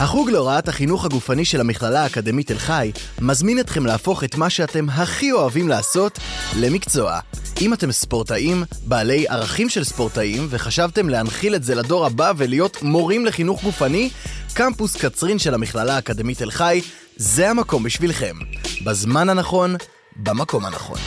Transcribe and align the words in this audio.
החוג 0.00 0.30
להוראת 0.30 0.68
החינוך 0.68 1.04
הגופני 1.04 1.44
של 1.44 1.60
המכללה 1.60 2.02
האקדמית 2.02 2.46
תל 2.46 2.58
חי 2.58 2.92
מזמין 3.20 3.60
אתכם 3.60 3.86
להפוך 3.86 4.24
את 4.24 4.36
מה 4.36 4.50
שאתם 4.50 4.90
הכי 4.90 5.32
אוהבים 5.32 5.68
לעשות 5.68 6.18
למקצוע. 6.56 7.20
אם 7.60 7.72
אתם 7.72 7.92
ספורטאים, 7.92 8.64
בעלי 8.86 9.28
ערכים 9.28 9.68
של 9.68 9.84
ספורטאים, 9.84 10.46
וחשבתם 10.50 11.08
להנחיל 11.08 11.54
את 11.54 11.64
זה 11.64 11.74
לדור 11.74 12.06
הבא 12.06 12.32
ולהיות 12.36 12.82
מורים 12.82 13.26
לחינוך 13.26 13.62
גופני, 13.62 14.10
קמפוס 14.54 14.96
קצרין 14.96 15.38
של 15.38 15.54
המכללה 15.54 15.96
האקדמית 15.96 16.38
תל 16.38 16.50
חי 16.50 16.80
זה 17.16 17.50
המקום 17.50 17.82
בשבילכם. 17.82 18.36
בזמן 18.84 19.28
הנכון, 19.28 19.76
במקום 20.16 20.64
הנכון. 20.64 20.98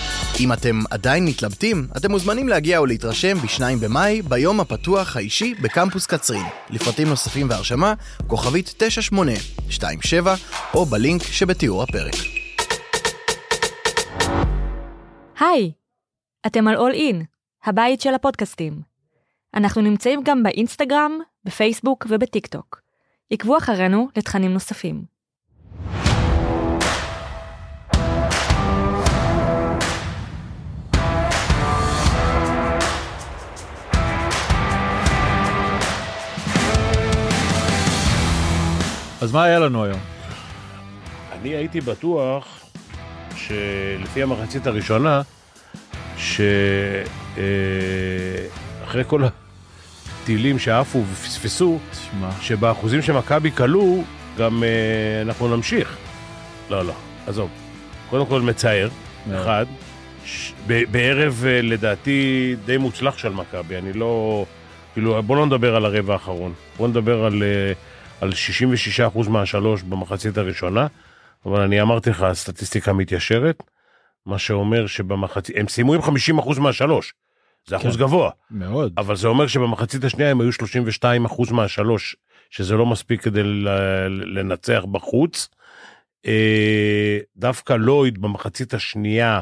אם 0.42 0.54
אתם 0.54 0.80
עדיין 0.92 1.26
מתלבטים, 1.26 1.88
אתם 1.98 2.12
מוזמנים 2.12 2.48
להגיע 2.48 2.78
או 2.78 2.86
להתרשם 2.86 3.38
ב-2 3.38 3.62
במאי, 3.82 4.22
ביום 4.22 4.60
הפתוח 4.60 5.18
האישי 5.18 5.54
בקמפוס 5.62 6.06
קצרין. 6.06 6.44
לפרטים 6.70 7.08
נוספים 7.08 7.50
והרשמה, 7.50 7.94
כוכבית 8.28 8.74
9827, 8.78 10.36
או 10.74 10.86
בלינק 10.86 11.24
שבתיאור 11.24 11.84
הפרק. 11.84 12.14
היי, 15.40 15.72
אתם 16.48 16.68
על 16.68 16.76
All 16.76 16.96
In, 16.96 17.16
הבית 17.66 18.02
של 18.02 18.14
הפודקאסטים. 18.14 18.82
אנחנו 19.54 19.82
נמצאים 19.82 20.22
גם 20.24 20.44
באינסטגרם, 20.44 21.12
בפייסבוק 21.46 22.06
ובטיק 22.10 22.48
טוק. 22.48 22.82
עקבו 23.32 23.58
אחרינו 23.58 24.08
לתכנים 24.18 24.54
נוספים. 24.54 25.04
אז 39.22 39.32
מה 39.32 39.44
היה 39.44 39.60
לנו 39.60 39.84
היום? 39.84 40.00
אני 41.32 41.50
הייתי 41.50 41.82
בטוח 41.82 42.60
שלפי 43.36 44.24
המחצית 44.24 44.68
הראשונה, 44.68 45.22
שאחרי 46.18 46.54
כל 49.08 49.24
הטילים 50.24 50.60
שעפו 50.60 51.04
ופספסו, 51.12 51.80
תשמע, 51.92 52.30
שבאחוזים 52.42 53.02
שמכבי 53.02 53.52
כלו, 53.52 54.04
גם 54.38 54.64
אה, 54.64 54.70
אנחנו 55.22 55.56
נמשיך. 55.56 55.98
לא, 56.70 56.86
לא, 56.86 56.94
עזוב. 57.28 57.50
קודם 58.10 58.26
כל 58.26 58.42
מצער, 58.42 58.90
מאוד. 59.28 59.42
אחד. 59.42 59.66
ש- 60.26 60.54
בערב 60.68 61.44
אה, 61.48 61.62
לדעתי 61.62 62.56
די 62.66 62.78
מוצלח 62.78 63.18
של 63.18 63.30
מכבי, 63.30 63.78
אני 63.78 63.94
לא... 63.94 64.46
כאילו, 64.94 65.24
בוא 65.24 65.36
לא 65.38 65.46
נדבר 65.46 65.76
על 65.76 65.86
הרבע 65.86 66.14
האחרון. 66.14 66.54
בוא 66.78 66.88
נדבר 66.88 67.26
על, 67.26 67.44
אה, 67.44 67.74
על 68.22 68.30
66% 69.26 69.30
מהשלוש 69.30 69.84
במחצית 69.84 70.38
הראשונה, 70.38 70.88
אבל 71.46 71.62
אני 71.62 71.82
אמרתי 71.82 72.10
לך, 72.10 72.22
הסטטיסטיקה 72.22 72.94
מתיישרת, 72.94 73.64
מה 74.26 74.40
שאומר 74.40 74.88
שבמחצית... 74.88 75.56
הם 75.60 75.68
סיימו 75.68 75.94
עם 75.94 76.02
50% 76.02 76.60
מהשלוש. 76.60 77.14
זה 77.68 77.78
אחוז 77.78 77.96
כן. 77.96 78.02
גבוה. 78.02 78.32
מאוד. 78.52 78.94
אבל 78.98 79.16
זה 79.16 79.28
אומר 79.28 79.48
שבמחצית 79.48 80.04
השנייה 80.04 80.32
הם 80.32 80.42
היו 80.42 80.52
32 80.52 81.26
אחוז 81.26 81.52
מהשלוש, 81.52 82.16
שזה 82.50 82.76
לא 82.76 82.86
מספיק 82.86 83.22
כדי 83.22 83.44
לנצח 84.10 84.84
בחוץ. 84.92 85.50
אה, 86.26 87.18
דווקא 87.38 87.74
לויד 87.74 88.22
במחצית 88.22 88.74
השנייה 88.74 89.40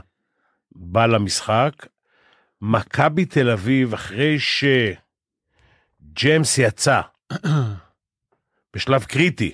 בא 0.72 1.06
למשחק. 1.06 1.72
מכבי 2.62 3.26
תל 3.26 3.50
אביב, 3.50 3.94
אחרי 3.94 4.38
שג'יימס 6.00 6.58
יצא 6.58 7.02
בשלב 8.76 9.04
קריטי, 9.04 9.52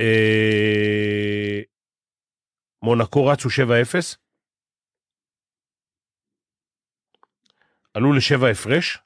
אה, 0.00 1.60
מונקו 2.82 3.26
רצו 3.26 3.48
7-0, 3.48 4.16
עלו 7.94 8.12
לשבע 8.12 8.48
הפרש, 8.48 8.98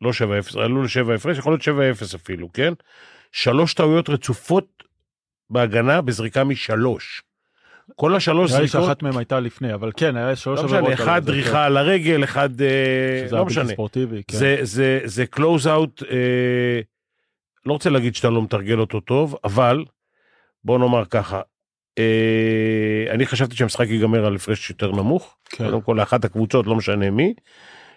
לא 0.00 0.12
שבע 0.12 0.38
אפס, 0.38 0.56
עלו 0.56 0.82
לשבע 0.82 1.14
הפרש, 1.14 1.38
יכול 1.38 1.52
להיות 1.52 1.62
שבע 1.62 1.90
אפס 1.90 2.14
אפילו, 2.14 2.52
כן? 2.52 2.72
שלוש 3.32 3.74
טעויות 3.74 4.08
רצופות 4.08 4.84
בהגנה 5.50 6.00
בזריקה 6.00 6.44
משלוש. 6.44 7.22
כל 7.96 8.14
השלוש 8.14 8.50
נראה 8.50 8.62
לי 8.62 8.68
זריקות, 8.68 8.88
שאחת 8.88 9.02
מהן 9.02 9.16
הייתה 9.16 9.40
לפני, 9.40 9.74
אבל 9.74 9.92
כן, 9.96 10.16
היה 10.16 10.36
שלוש 10.36 10.58
לא 10.58 10.64
משנה, 10.64 10.78
עבירות 10.78 10.94
אחד 10.94 11.24
דריכה 11.24 11.64
על 11.64 11.76
הרגל, 11.76 12.24
אחד, 12.24 12.48
כן. 12.58 12.64
אה, 12.64 13.24
שזה 13.26 13.36
לא 13.36 13.44
משנה. 13.44 13.68
ספורטיבי, 13.68 14.22
כן. 14.28 14.36
זה, 14.38 14.56
זה, 14.62 15.00
זה 15.04 15.26
קלוז 15.26 15.66
אאוט, 15.66 16.02
אה, 16.02 16.80
לא 17.66 17.72
רוצה 17.72 17.90
להגיד 17.90 18.14
שאתה 18.14 18.30
לא 18.30 18.42
מתרגל 18.42 18.78
אותו 18.78 19.00
טוב, 19.00 19.36
אבל 19.44 19.84
בוא 20.64 20.78
נאמר 20.78 21.04
ככה, 21.04 21.40
אה, 21.98 23.06
אני 23.10 23.26
חשבתי 23.26 23.56
שהמשחק 23.56 23.86
ייגמר 23.88 24.26
על 24.26 24.36
הפרש 24.36 24.70
יותר 24.70 24.92
נמוך, 24.92 25.36
כן. 25.44 25.64
קודם 25.64 25.80
כל 25.80 25.94
לאחת 25.98 26.24
הקבוצות, 26.24 26.66
לא 26.66 26.74
משנה 26.74 27.10
מי. 27.10 27.34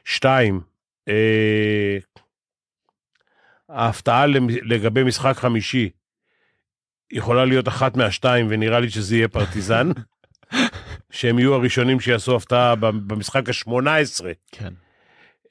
שתיים, 0.05 0.61
אה, 1.07 1.97
ההפתעה 3.69 4.25
לגבי 4.63 5.03
משחק 5.03 5.35
חמישי 5.35 5.89
יכולה 7.11 7.45
להיות 7.45 7.67
אחת 7.67 7.97
מהשתיים, 7.97 8.47
ונראה 8.49 8.79
לי 8.79 8.89
שזה 8.89 9.15
יהיה 9.15 9.27
פרטיזן, 9.27 9.91
שהם 11.11 11.39
יהיו 11.39 11.53
הראשונים 11.53 11.99
שיעשו 11.99 12.35
הפתעה 12.35 12.75
במשחק 12.75 13.49
השמונה 13.49 13.97
עשרה. 13.97 14.31
כן. 14.51 14.73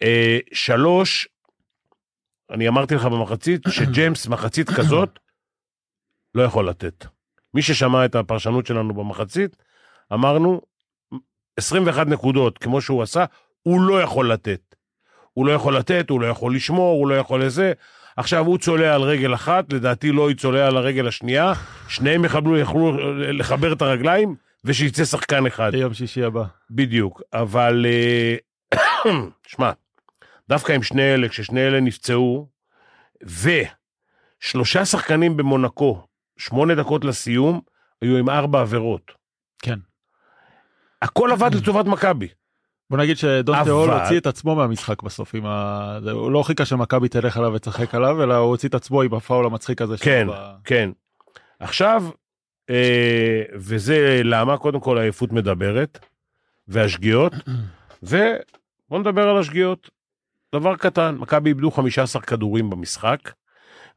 אה, 0.03 0.38
שלוש, 0.53 1.28
אני 2.50 2.69
אמרתי 2.69 2.94
לך 2.94 3.05
במחצית, 3.05 3.62
שג'יימס 3.69 4.27
מחצית 4.27 4.71
כזאת 4.71 5.19
לא 6.34 6.43
יכול 6.43 6.69
לתת. 6.69 7.06
מי 7.55 7.62
ששמע 7.62 8.05
את 8.05 8.15
הפרשנות 8.15 8.66
שלנו 8.66 8.94
במחצית, 8.94 9.56
אמרנו, 10.12 10.60
21 11.56 12.06
נקודות, 12.06 12.59
כמו 12.59 12.81
שהוא 12.81 13.03
עשה, 13.03 13.25
הוא 13.62 13.81
לא 13.81 14.03
יכול 14.03 14.33
לתת. 14.33 14.60
הוא 15.33 15.47
לא 15.47 15.53
יכול 15.53 15.77
לתת, 15.77 16.10
הוא 16.10 16.21
לא 16.21 16.27
יכול 16.27 16.55
לשמור, 16.55 16.99
הוא 16.99 17.09
לא 17.09 17.15
יכול 17.15 17.44
לזה. 17.44 17.72
עכשיו 18.16 18.47
הוא 18.47 18.59
צולע 18.59 18.94
על 18.94 19.03
רגל 19.03 19.34
אחת, 19.34 19.72
לדעתי 19.72 20.12
לא 20.12 20.31
יצולע 20.31 20.66
על 20.66 20.77
הרגל 20.77 21.09
השנייה, 21.09 21.53
שניהם 21.89 22.25
יכלו, 22.25 22.59
יכלו 22.59 23.15
לחבר 23.33 23.72
את 23.72 23.83
הרגליים, 23.83 24.34
ושיצא 24.65 25.05
שחקן 25.05 25.47
אחד. 25.47 25.75
יום 25.75 25.94
שישי 25.94 26.25
הבא. 26.25 26.44
בדיוק, 26.71 27.22
אבל 27.33 27.87
אה, 27.89 28.37
שמע, 29.47 29.71
דווקא 30.50 30.72
עם 30.72 30.83
שני 30.83 31.15
אלה, 31.15 31.28
כששני 31.28 31.66
אלה 31.66 31.81
נפצעו, 31.81 32.49
ושלושה 34.43 34.84
שחקנים 34.84 35.37
במונקו, 35.37 36.06
שמונה 36.38 36.75
דקות 36.75 37.05
לסיום, 37.05 37.61
היו 38.03 38.16
עם 38.16 38.31
ארבע 38.31 38.60
עבירות. 38.60 39.12
כן. 39.62 39.78
הכל 41.03 41.33
עבד 41.33 41.55
לטובת 41.55 41.87
מכבי. 41.87 42.28
בוא 42.91 42.99
נגיד 42.99 43.16
שדונטה 43.16 43.60
אבל- 43.62 43.71
הול 43.71 43.91
הוציא 43.91 44.19
את 44.19 44.27
עצמו 44.27 44.55
מהמשחק 44.56 45.03
בסוף 45.03 45.34
עם 45.34 45.47
ה... 45.47 45.99
זה- 46.05 46.10
הוא 46.10 46.31
לא 46.33 46.43
חיכה 46.43 46.65
שמכבי 46.65 47.09
תלך 47.09 47.37
עליו 47.37 47.53
ותשחק 47.55 47.94
עליו 47.94 48.22
אלא 48.22 48.34
הוא 48.34 48.49
הוציא 48.50 48.69
את 48.69 48.75
עצמו 48.75 49.03
עם 49.03 49.15
הפאול 49.15 49.47
המצחיק 49.47 49.83
הזה 49.83 49.97
כן, 49.99 50.27
ב- 50.31 50.55
כן. 50.65 50.91
עכשיו, 51.60 52.05
אה, 52.71 53.43
וזה 53.55 54.21
למה, 54.25 54.56
קודם 54.59 54.81
כל 54.81 54.99
העייפות 54.99 55.33
מדברת, 55.33 55.99
והשגיאות, 56.69 57.33
ובוא 58.03 58.99
נדבר 58.99 59.28
על 59.28 59.39
השגיאות. 59.39 60.00
דבר 60.55 60.77
קטן, 60.77 61.16
מכבי 61.19 61.50
איבדו 61.50 61.71
15 61.71 62.22
כדורים 62.22 62.71
במשחק, 62.71 63.19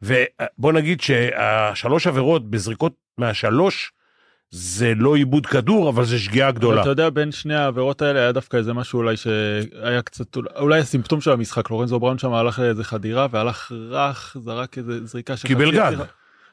ובוא 0.02 0.74
נגיד 0.74 1.02
שהשלוש 1.02 2.08
עבירות 2.08 2.50
בזריקות 2.50 2.94
מהשלוש, 3.18 3.92
זה 4.52 4.94
לא 4.96 5.16
איבוד 5.16 5.46
כדור, 5.46 5.90
אבל 5.90 6.06
זה 6.06 6.20
שגיאה 6.20 6.52
גדולה. 6.52 6.82
אתה 6.82 6.90
יודע 6.90 7.10
בין 7.10 7.32
שני 7.32 7.56
העבירות 7.56 8.02
האלה 8.02 8.20
היה 8.20 8.32
דווקא 8.32 8.58
איזה 8.58 8.74
משהו 8.74 9.00
אולי 9.00 9.18
שהיה 9.18 10.02
קצת 10.02 10.38
אולי 10.56 10.80
הסימפטום 10.80 11.22
של 11.22 11.32
המשחק 11.32 11.70
לורנזו 11.70 12.00
בראון 12.00 12.18
שם 12.18 12.34
הלך 12.34 12.60
לאיזה 12.60 12.84
חדירה 12.84 13.28
והלך 13.32 13.72
רך 13.90 14.38
זרק 14.40 14.78
איזה 14.78 15.06
זריקה 15.06 15.38
של 15.38 15.48
קיבל 15.48 15.72
גג. 15.72 15.96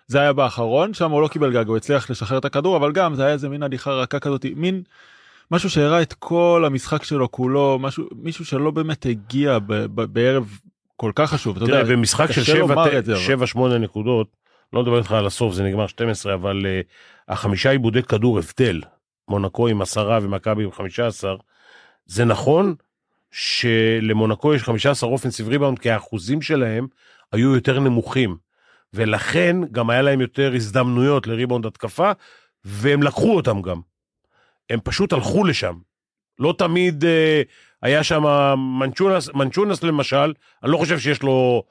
זה 0.07 0.21
היה 0.21 0.33
באחרון 0.33 0.95
שם 0.95 1.11
הוא 1.11 1.23
לא 1.23 1.29
קיבל 1.29 1.53
גג 1.53 1.67
הוא 1.69 1.77
הצליח 1.77 2.11
לשחרר 2.11 2.39
את 2.39 2.45
הכדור 2.45 2.77
אבל 2.77 2.93
גם 2.93 3.15
זה 3.15 3.25
היה 3.25 3.33
איזה 3.33 3.49
מין 3.49 3.63
הליכה 3.63 3.91
רכה 3.91 4.19
כזאת 4.19 4.47
מין 4.57 4.83
משהו 5.51 5.71
שהראה 5.71 6.03
את 6.03 6.13
כל 6.13 6.65
המשחק 6.67 7.05
שלו 7.05 7.31
כולו 7.31 7.79
משהו 7.81 8.05
מישהו 8.17 8.45
שלא 8.45 8.71
באמת 8.71 9.07
הגיע 9.07 9.59
ב- 9.59 9.73
ב- 9.73 10.03
בערב 10.03 10.59
כל 10.97 11.13
כך 11.15 11.31
חשוב 11.31 11.57
אתה 11.57 11.67
תראה, 11.67 11.79
יודע 11.79 11.93
במשחק 11.93 12.33
של 12.33 12.41
קשה 12.41 12.59
לומר 12.59 12.99
את 12.99 13.05
זה, 13.05 13.13
אבל. 13.15 13.45
7-8 13.75 13.79
נקודות, 13.79 14.37
לא 14.73 14.83
מדבר 14.83 14.99
איתך 14.99 15.13
על 15.13 15.27
הסוף, 15.27 15.55
זה 15.55 15.63
נגמר 15.63 15.87
12, 15.87 16.35
אבל 16.35 16.67
uh, 16.67 17.33
החמישה 17.33 17.71
עיבודי 17.71 18.03
כדור 18.03 18.39
הבדל, 18.39 18.81
מונקו 19.29 19.69
עם 19.69 19.83
עשרה 19.83 20.19
ומכבי 20.23 20.65
עם 20.65 20.73
15, 20.73 21.35
זה 22.07 22.25
נכון 22.25 22.75
שלמונקו 23.31 24.55
יש 24.55 24.63
15 24.63 25.11
אופנסיב 25.11 25.49
ריבאונד, 25.49 25.79
כי 25.79 25.91
האחוזים 25.91 26.43
שלהם 26.43 26.87
היו 27.33 27.55
יותר 27.55 27.81
נמוכים, 27.81 28.37
ולכן 28.95 29.57
גם 29.73 29.91
היה 29.91 30.03
להם 30.03 30.21
יותר 30.21 30.53
הזדמנויות 30.55 31.27
לריבאונד 31.27 31.67
התקפה, 31.67 32.13
והם 32.65 33.03
לקחו 33.03 33.37
אותם 33.37 33.63
גם. 33.63 33.81
הם 34.71 34.81
פשוט 34.85 35.13
הלכו 35.13 35.45
לשם. 35.45 35.75
לא 36.39 36.55
תמיד 36.59 37.05
אה, 37.05 37.43
היה 37.83 38.03
שם 38.05 38.23
מנצ'ונס, 38.81 39.29
מנצ'ונס 39.35 39.83
למשל, 39.83 40.33
אני 40.65 40.73
לא 40.73 40.77
חושב 40.77 40.99
שיש 40.99 41.23
לו 41.23 41.63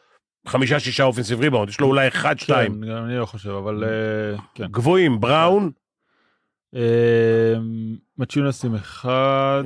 חמישה 0.47 0.79
שישה 0.79 1.03
אופנסיב 1.03 1.39
ריבאונד, 1.39 1.69
יש 1.69 1.79
לו 1.79 1.87
אולי 1.87 2.07
אחד 2.07 2.39
שתיים. 2.39 2.73
כן, 2.83 2.89
גם 2.91 3.05
אני 3.05 3.17
לא 3.17 3.25
חושב, 3.25 3.49
אבל 3.49 3.83
אה, 3.83 4.37
כן. 4.55 4.65
גבוהים, 4.65 5.19
בראון, 5.19 5.71
אה, 6.75 7.53
מצ'ונס 8.17 8.65
עם 8.65 8.75
אחד. 8.75 9.63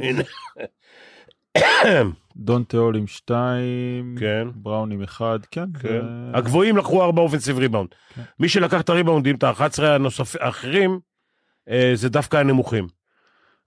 דון 2.35 2.63
תיאול 2.63 2.95
עם 2.95 3.07
שתיים, 3.07 4.15
כן. 4.19 4.47
בראון 4.55 4.91
עם 4.91 5.01
אחד, 5.03 5.39
כן. 5.51 5.65
כן. 5.81 5.87
זה- 5.89 6.01
הגבוהים 6.33 6.77
לקחו 6.77 7.03
ארבע 7.03 7.21
אופנסיב 7.21 7.57
ריבאונד. 7.57 7.89
כן. 8.15 8.21
מי 8.39 8.49
שלקח 8.49 8.81
את 8.81 8.89
הריבאונדים, 8.89 9.35
את 9.35 9.43
ה-11 9.43 9.83
הנוספים 9.83 10.41
האחרים, 10.43 10.99
אה, 11.69 11.91
זה 11.95 12.09
דווקא 12.09 12.37
הנמוכים. 12.37 12.87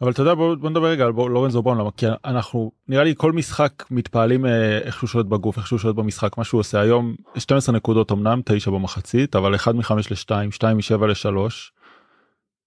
אבל 0.01 0.11
אתה 0.11 0.23
יודע 0.23 0.35
בוא, 0.35 0.55
בוא 0.55 0.71
נדבר 0.71 0.87
רגע 0.87 1.05
על 1.05 1.11
לורנזו 1.11 1.63
בראון 1.63 1.79
למה? 1.79 1.91
כי 1.97 2.07
אנחנו 2.25 2.73
נראה 2.89 3.05
לי 3.05 3.15
כל 3.17 3.33
משחק 3.33 3.73
מתפעלים 3.91 4.47
אה, 4.47 4.79
איך 4.79 4.99
שהוא 4.99 5.09
שולט 5.09 5.27
בגוף 5.27 5.59
איך 5.59 5.67
שהוא 5.67 5.79
שולט 5.79 5.95
במשחק 5.95 6.39
מה 6.39 6.45
שהוא 6.45 6.59
עושה. 6.59 6.81
היום 6.81 7.15
12 7.39 7.77
נקודות 7.77 8.13
אמנם 8.13 8.41
9 8.45 8.71
במחצית 8.71 9.37
אבל 9.37 9.55
1 9.55 9.75
מ-5 9.75 9.93
ל-2 10.11 10.51
2 10.51 10.77
מ-7 10.77 11.07
ל-3 11.07 11.53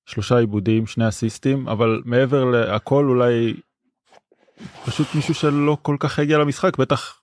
שלושה 0.06 0.38
עיבודים 0.38 0.88
שני 0.88 1.08
אסיסטים 1.08 1.68
אבל 1.68 2.02
מעבר 2.06 2.46
להכל 2.46 3.06
אולי 3.06 3.54
פשוט 4.86 5.08
מישהו 5.16 5.34
שלא 5.34 5.78
כל 5.82 5.96
כך 6.00 6.20
הגיע 6.20 6.38
למשחק 6.38 6.78
בטח 6.78 7.22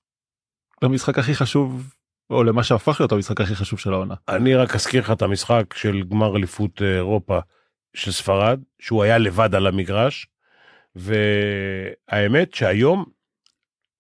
למשחק 0.82 1.19
הכי 1.19 1.35
חשוב 1.35 1.94
או 2.31 2.44
למה 2.44 2.62
שהפך 2.62 3.00
להיות 3.00 3.12
המשחק 3.12 3.41
הכי 3.41 3.55
חשוב 3.55 3.79
של 3.79 3.93
העונה. 3.93 4.14
אני 4.29 4.55
רק 4.55 4.75
אזכיר 4.75 5.03
לך 5.03 5.11
את 5.11 5.23
המשחק 5.23 5.75
של 5.75 6.03
גמר 6.03 6.37
אליפות 6.37 6.82
אה, 6.82 6.97
אירופה 6.97 7.38
של 7.94 8.12
ספרד, 8.12 8.60
שהוא 8.78 9.02
היה 9.02 9.18
לבד 9.18 9.54
על 9.54 9.66
המגרש, 9.66 10.26
והאמת 10.96 12.54
שהיום 12.54 13.04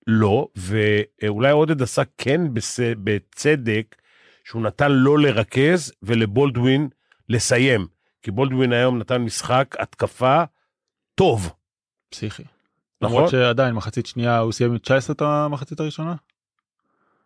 לא, 0.06 0.48
ואולי 0.56 1.50
עודד 1.50 1.82
עשה 1.82 2.02
כן 2.18 2.54
בס... 2.54 2.80
בצדק, 2.80 3.96
שהוא 4.44 4.62
נתן 4.62 4.92
לו 4.92 5.16
לרכז 5.16 5.92
ולבולדווין 6.02 6.88
לסיים, 7.28 7.86
כי 8.22 8.30
בולדווין 8.30 8.72
היום 8.72 8.98
נתן 8.98 9.22
משחק 9.22 9.74
התקפה 9.78 10.42
טוב, 11.14 11.52
פסיכי. 12.10 12.42
נכון? 13.00 13.16
למרות 13.16 13.30
שעדיין 13.30 13.74
מחצית 13.74 14.06
שנייה 14.06 14.38
הוא 14.38 14.52
סיים 14.52 14.70
עם 14.70 14.78
19 14.78 15.14
את 15.14 15.22
המחצית 15.22 15.80
הראשונה. 15.80 16.14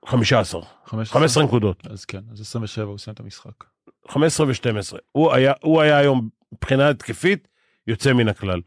15, 0.07 0.63
15 0.87 1.21
15 1.21 1.45
נקודות, 1.45 1.87
אז 1.87 2.05
כן 2.05 2.21
אז 2.33 2.41
27 2.41 2.85
הוא 2.85 2.99
סיים 2.99 3.15
את 3.15 3.21
המשחק. 3.21 3.65
15 4.09 4.47
ו-12. 4.47 4.99
הוא 5.13 5.33
היה, 5.33 5.53
הוא 5.63 5.81
היה 5.81 5.99
היום 5.99 6.29
מבחינה 6.53 6.89
התקפית 6.89 7.49
יוצא 7.87 8.13
מן 8.13 8.29
הכלל. 8.29 8.61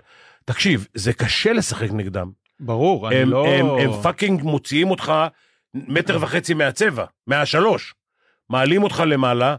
תקשיב, 0.46 0.88
זה 0.94 1.14
קשה 1.14 1.54
לשחק 1.54 1.92
נגדם. 1.92 2.32
ברור 2.60 3.08
אני 3.08 3.16
הם, 3.16 3.30
לא 3.30 3.48
הם, 3.48 3.66
הם 3.66 4.02
fucking 4.04 4.42
מוציאים 4.44 4.92
אותך 4.92 5.14
מטר 5.74 6.18
וחצי 6.22 6.54
מהצבע, 6.54 7.06
מהשלוש. 7.28 7.94
מעלים 8.50 8.84
אותך 8.84 9.04
למעלה, 9.08 9.56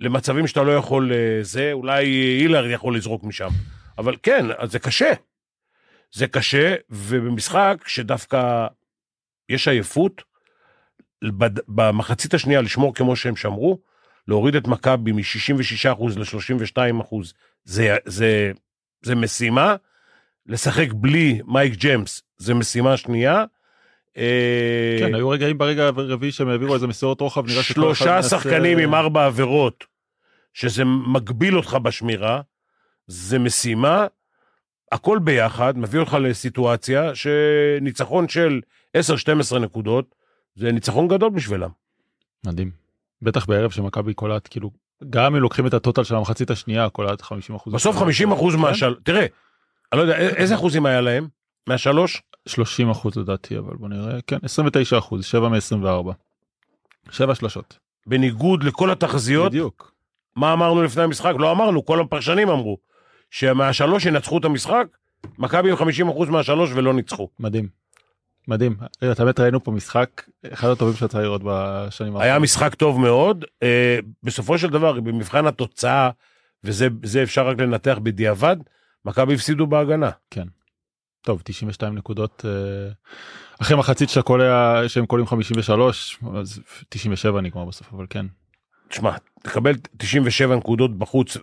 למצבים 0.00 0.46
שאתה 0.46 0.62
לא 0.62 0.76
יכול 0.76 1.12
אה, 1.12 1.38
זה, 1.42 1.72
אולי 1.72 2.04
הילארד 2.04 2.70
יכול 2.70 2.96
לזרוק 2.96 3.24
משם. 3.24 3.48
אבל 3.98 4.16
כן, 4.22 4.46
אז 4.58 4.72
זה 4.72 4.78
קשה. 4.78 5.12
זה 6.12 6.26
קשה, 6.26 6.74
ובמשחק 6.90 7.84
שדווקא 7.86 8.66
יש 9.48 9.68
עייפות, 9.68 10.22
במחצית 11.68 12.34
השנייה 12.34 12.60
לשמור 12.60 12.94
כמו 12.94 13.16
שהם 13.16 13.36
שמרו, 13.36 13.78
להוריד 14.28 14.54
את 14.56 14.66
מכבי 14.66 15.12
מ-66% 15.12 16.18
ל-32%, 16.18 17.16
זה, 17.64 17.96
זה, 18.04 18.52
זה 19.02 19.14
משימה. 19.14 19.76
לשחק 20.46 20.92
בלי 20.92 21.40
מייק 21.46 21.74
ג'מס 21.84 22.22
זה 22.36 22.54
משימה 22.54 22.96
שנייה. 22.96 23.44
אה, 24.16 24.96
כן 25.00 25.14
היו 25.14 25.28
רגעים 25.28 25.58
ברגע 25.58 25.84
הרביעי 25.86 26.32
שהם 26.32 26.48
העבירו 26.48 26.74
איזה 26.74 26.86
מסירות 26.86 27.20
רוחב 27.20 27.46
נראה 27.46 27.62
שכל 27.62 27.80
אחד 27.80 27.94
שלושה 27.94 28.14
מנסה- 28.16 28.28
שחקנים 28.28 28.78
עם 28.78 28.94
ארבע 28.94 29.26
עבירות, 29.26 29.84
שזה 30.52 30.84
מגביל 30.84 31.56
אותך 31.56 31.74
בשמירה, 31.82 32.40
זה 33.06 33.38
משימה, 33.38 34.06
הכל 34.92 35.18
ביחד 35.18 35.78
מביא 35.78 36.00
אותך 36.00 36.14
לסיטואציה 36.20 37.10
שניצחון 37.14 38.28
של 38.28 38.60
10-12 38.96 39.58
נקודות, 39.58 40.14
זה 40.56 40.72
ניצחון 40.72 41.08
גדול 41.08 41.30
בשבילם. 41.30 41.70
מדהים. 42.46 42.70
בטח 43.22 43.46
בערב 43.46 43.70
שמכבי 43.70 44.14
קולט 44.14 44.48
כאילו 44.50 44.70
גם 45.10 45.34
אם 45.36 45.42
לוקחים 45.42 45.66
את 45.66 45.74
הטוטל 45.74 46.04
של 46.04 46.14
המחצית 46.14 46.50
השנייה 46.50 46.88
קולט 46.88 47.22
50 47.22 47.56
אחוז. 47.56 47.74
בסוף 47.74 47.96
50 47.96 48.32
אחוז 48.32 48.54
מהשל... 48.54 48.94
תראה, 49.02 49.26
אני 49.92 49.98
לא 49.98 50.02
יודע, 50.02 50.18
איזה 50.18 50.54
אחוזים 50.54 50.86
היה 50.86 51.00
להם? 51.00 51.28
מהשלוש? 51.66 52.22
30 52.48 52.90
אחוז 52.90 53.16
לדעתי 53.16 53.58
אבל 53.58 53.74
בוא 53.74 53.88
נראה 53.88 54.20
כן 54.26 54.36
29 54.42 54.98
אחוז 54.98 55.24
7 55.24 55.48
מ-24. 55.48 56.12
7 57.10 57.34
שלשות. 57.34 57.78
בניגוד 58.06 58.64
לכל 58.64 58.90
התחזיות, 58.90 59.52
בדיוק. 59.52 59.92
מה 60.36 60.52
אמרנו 60.52 60.82
לפני 60.82 61.02
המשחק? 61.02 61.32
לא 61.38 61.50
אמרנו, 61.50 61.84
כל 61.84 62.00
הפרשנים 62.00 62.48
אמרו, 62.48 62.78
שמהשלוש 63.30 64.06
ינצחו 64.06 64.38
את 64.38 64.44
המשחק, 64.44 64.86
מכבי 65.38 65.70
עם 65.70 65.76
50 65.76 66.08
אחוז 66.08 66.28
מהשלוש 66.28 66.70
ולא 66.74 66.94
ניצחו. 66.94 67.28
מדהים. 67.40 67.83
מדהים. 68.48 68.76
רגע, 69.02 69.12
את 69.12 69.20
האמת 69.20 69.40
ראינו 69.40 69.64
פה 69.64 69.70
משחק 69.70 70.22
אחד 70.52 70.68
הטובים 70.68 70.96
שיצא 70.96 71.18
לראות 71.18 71.42
בשנים 71.44 72.16
היה 72.16 72.38
משחק 72.38 72.74
טוב 72.74 73.00
מאוד. 73.00 73.44
אה, 73.62 73.98
בסופו 74.22 74.58
של 74.58 74.70
דבר, 74.70 75.00
במבחן 75.00 75.46
התוצאה, 75.46 76.10
וזה 76.64 76.88
זה 77.02 77.22
אפשר 77.22 77.48
רק 77.48 77.60
לנתח 77.60 77.98
בדיעבד, 78.02 78.56
מכבי 79.04 79.34
הפסידו 79.34 79.66
בהגנה. 79.66 80.10
טוב 81.20 81.42
92 81.44 81.94
נקודות 81.94 82.44
אה, 82.44 82.92
אחרי 83.60 83.76
מחצית 83.76 84.08
שהכל 84.08 84.40
היה 84.40 84.88
שהם 84.88 85.06
קולים 85.06 85.26
53 85.26 86.18
אז 86.36 86.60
97 86.88 87.40
נגמר 87.40 87.64
בסוף 87.64 87.92
אבל 87.92 88.06
כן 88.10 88.26
תשמע, 88.88 89.16
לקבל 89.44 89.74
97 89.96 90.56
נקודות 90.56 90.98
בחוץ, 90.98 91.36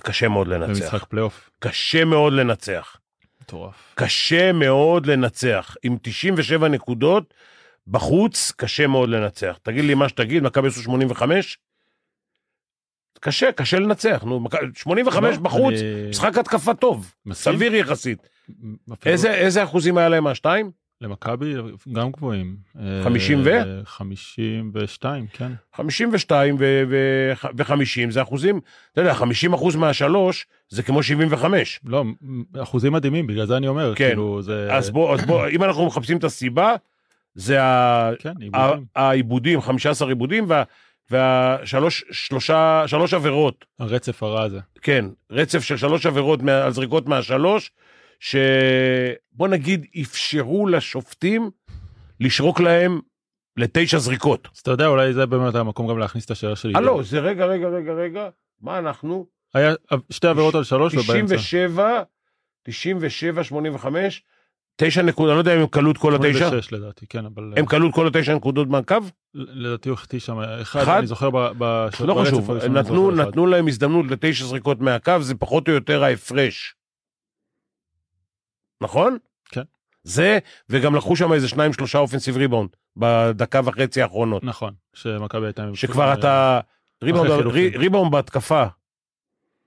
קשה 0.00 0.28
מאוד 0.28 0.48
לנצח. 0.48 0.82
במשחק 0.82 1.04
פלייאוף 1.04 1.50
קשה 1.58 2.04
מאוד 2.04 2.32
לנצח. 2.32 2.96
מטורף. 3.54 3.92
קשה 3.94 4.52
מאוד 4.52 5.06
לנצח. 5.06 5.76
עם 5.82 5.96
97 6.02 6.68
נקודות, 6.68 7.34
בחוץ, 7.86 8.52
קשה 8.56 8.86
מאוד 8.86 9.08
לנצח. 9.08 9.58
תגיד 9.62 9.84
לי 9.84 9.94
מה 9.94 10.08
שתגיד, 10.08 10.42
מכבי 10.42 10.68
עשו 10.68 10.82
85? 10.82 11.58
קשה, 13.20 13.52
קשה 13.52 13.78
לנצח. 13.78 14.22
נו, 14.26 14.40
מכ- 14.40 14.54
85 14.74 15.36
לא, 15.36 15.42
בחוץ, 15.42 15.74
אני 15.74 16.08
משחק 16.10 16.38
התקפה 16.38 16.74
טוב, 16.74 17.14
מסכים. 17.26 17.52
סביר 17.56 17.74
יחסית. 17.74 18.28
אפילו 18.92 19.12
איזה, 19.12 19.34
איזה 19.34 19.64
אחוזים 19.64 19.98
היה 19.98 20.08
להם 20.08 20.24
מהשתיים? 20.24 20.70
למכבי 21.00 21.54
גם 21.92 22.10
גבוהים. 22.10 22.56
50 23.04 23.42
ו? 23.44 23.50
52 23.84 25.26
כן. 25.32 25.52
52 25.76 26.56
ו-50 26.58 27.74
זה 28.10 28.22
אחוזים, 28.22 28.60
אתה 28.92 29.00
יודע, 29.00 29.14
50 29.14 29.52
אחוז 29.52 29.76
מהשלוש 29.76 30.46
זה 30.68 30.82
כמו 30.82 31.02
75. 31.02 31.80
לא 31.84 32.04
אחוזים 32.62 32.92
מדהימים 32.92 33.26
בגלל 33.26 33.46
זה 33.46 33.56
אני 33.56 33.68
אומר 33.68 33.94
כן. 33.94 34.08
כאילו 34.08 34.42
זה 34.42 34.68
אז 34.70 34.90
בוא, 34.90 35.14
אז 35.14 35.24
בוא, 35.24 35.48
אם 35.48 35.64
אנחנו 35.64 35.86
מחפשים 35.86 36.16
את 36.16 36.24
הסיבה, 36.24 36.74
זה 37.34 37.58
כן. 38.18 38.32
העיבודים, 38.96 39.60
15 39.60 40.08
עיבודים 40.08 40.44
וה- 40.48 40.62
והשלוש, 41.10 42.04
שלושה, 42.12 42.82
שלוש 42.86 43.14
עבירות, 43.14 43.64
הרצף 43.78 44.22
הרע 44.22 44.42
הזה. 44.42 44.58
כן, 44.82 45.04
רצף 45.30 45.60
של 45.62 45.76
שלוש 45.76 46.06
עבירות 46.06 46.40
על 46.48 46.72
זריקות 46.72 47.06
מהשלוש, 47.06 47.70
שבוא 48.20 49.48
נגיד 49.48 49.86
אפשרו 50.02 50.66
לשופטים 50.66 51.50
לשרוק 52.20 52.60
להם 52.60 53.00
לתשע 53.56 53.98
זריקות. 53.98 54.48
אז 54.54 54.60
אתה 54.60 54.70
יודע 54.70 54.86
אולי 54.86 55.12
זה 55.12 55.26
באמת 55.26 55.54
המקום 55.54 55.88
גם 55.88 55.98
להכניס 55.98 56.24
את 56.24 56.30
השאלה 56.30 56.56
שלי. 56.56 56.74
אה 56.74 56.80
לא, 56.80 57.00
זה 57.02 57.20
רגע, 57.20 57.46
רגע, 57.46 57.68
רגע, 57.68 57.92
רגע, 57.92 58.28
מה 58.60 58.78
אנחנו? 58.78 59.26
היה 59.54 59.74
שתי 60.10 60.26
עבירות 60.26 60.54
על 60.54 60.64
שלוש 60.64 60.94
ובאמצע. 60.94 61.36
97, 61.36 62.02
97, 62.62 63.44
85, 63.44 64.22
תשע 64.76 65.02
נקודות, 65.02 65.30
אני 65.30 65.34
לא 65.36 65.40
יודע 65.40 65.54
אם 65.54 65.60
הם 65.60 65.66
כלו 65.66 65.90
את 65.90 65.98
כל 65.98 66.14
התשע, 66.14 66.32
86 66.32 66.72
לדעתי 66.72 67.06
כן 67.06 67.24
אבל 67.24 67.52
הם 67.56 67.66
כלו 67.66 67.88
את 67.88 67.94
כל 67.94 68.06
התשע 68.06 68.34
נקודות 68.34 68.68
מהקו? 68.68 68.96
לדעתי 69.34 69.88
הוא 69.88 69.94
החטיא 69.94 70.18
שם 70.18 70.38
אחד 70.38 70.80
אחד? 70.82 70.98
אני 70.98 71.06
זוכר 71.06 71.28
לא 71.28 71.52
ברצף 71.52 71.96
חשוב, 71.96 72.18
הראשון, 72.20 72.70
אני 72.70 72.80
נתנו, 72.80 73.10
זוכר 73.10 73.22
אחד. 73.22 73.28
נתנו 73.28 73.46
להם 73.46 73.68
הזדמנות 73.68 74.06
לתשע 74.10 74.44
זריקות 74.44 74.80
מהקו, 74.80 75.12
זה 75.20 75.34
פחות 75.34 75.68
או 75.68 75.72
יותר 75.72 76.04
ההפרש. 76.04 76.74
נכון? 78.80 79.18
כן. 79.48 79.62
זה, 80.04 80.38
וגם 80.70 80.94
לקחו 80.94 81.16
שם 81.16 81.32
איזה 81.32 81.48
שניים 81.48 81.72
שלושה 81.72 81.98
offensive 81.98 82.36
rebound 82.36 82.68
בדקה 82.96 83.60
וחצי 83.64 84.02
האחרונות. 84.02 84.44
נכון 84.44 84.74
שמכבי 84.94 85.46
הייתה 85.46 85.66
שכבר 85.74 86.12
אתה, 86.12 86.60
ריבאונד, 87.74 88.12
בהתקפה, 88.12 88.64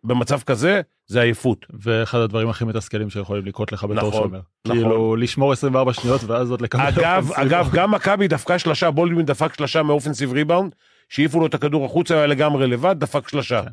במצב 0.03 0.39
כזה, 0.41 0.81
זה 1.07 1.21
עייפות. 1.21 1.65
ואחד 1.79 2.17
הדברים 2.17 2.49
הכי 2.49 2.65
מתסכלים 2.65 3.09
שיכולים 3.09 3.45
לקרות 3.45 3.71
לך 3.71 3.83
בתור 3.83 4.09
נכון, 4.09 4.23
שומר. 4.23 4.39
נכון. 4.65 4.77
כאילו 4.77 5.15
לשמור 5.15 5.51
24 5.51 5.93
שניות 5.93 6.23
ואז 6.23 6.51
עוד 6.51 6.61
לקבל 6.61 6.81
אגב, 6.81 7.23
offensive. 7.23 7.41
אגב, 7.41 7.69
גם 7.73 7.91
מכבי 7.91 8.27
דפקה 8.27 8.59
שלושה, 8.59 8.91
בולדווין 8.91 9.25
דפק 9.25 9.53
שלושה 9.53 9.83
מ 9.83 9.88
offensive 9.88 10.33
rebound, 10.33 10.75
שהעיפו 11.09 11.39
לו 11.39 11.45
את 11.45 11.53
הכדור 11.53 11.85
החוצה, 11.85 12.15
היה 12.15 12.27
לגמרי 12.27 12.67
לבד, 12.67 12.95
דפק 12.99 13.29
שלושה. 13.29 13.61
כן. 13.63 13.71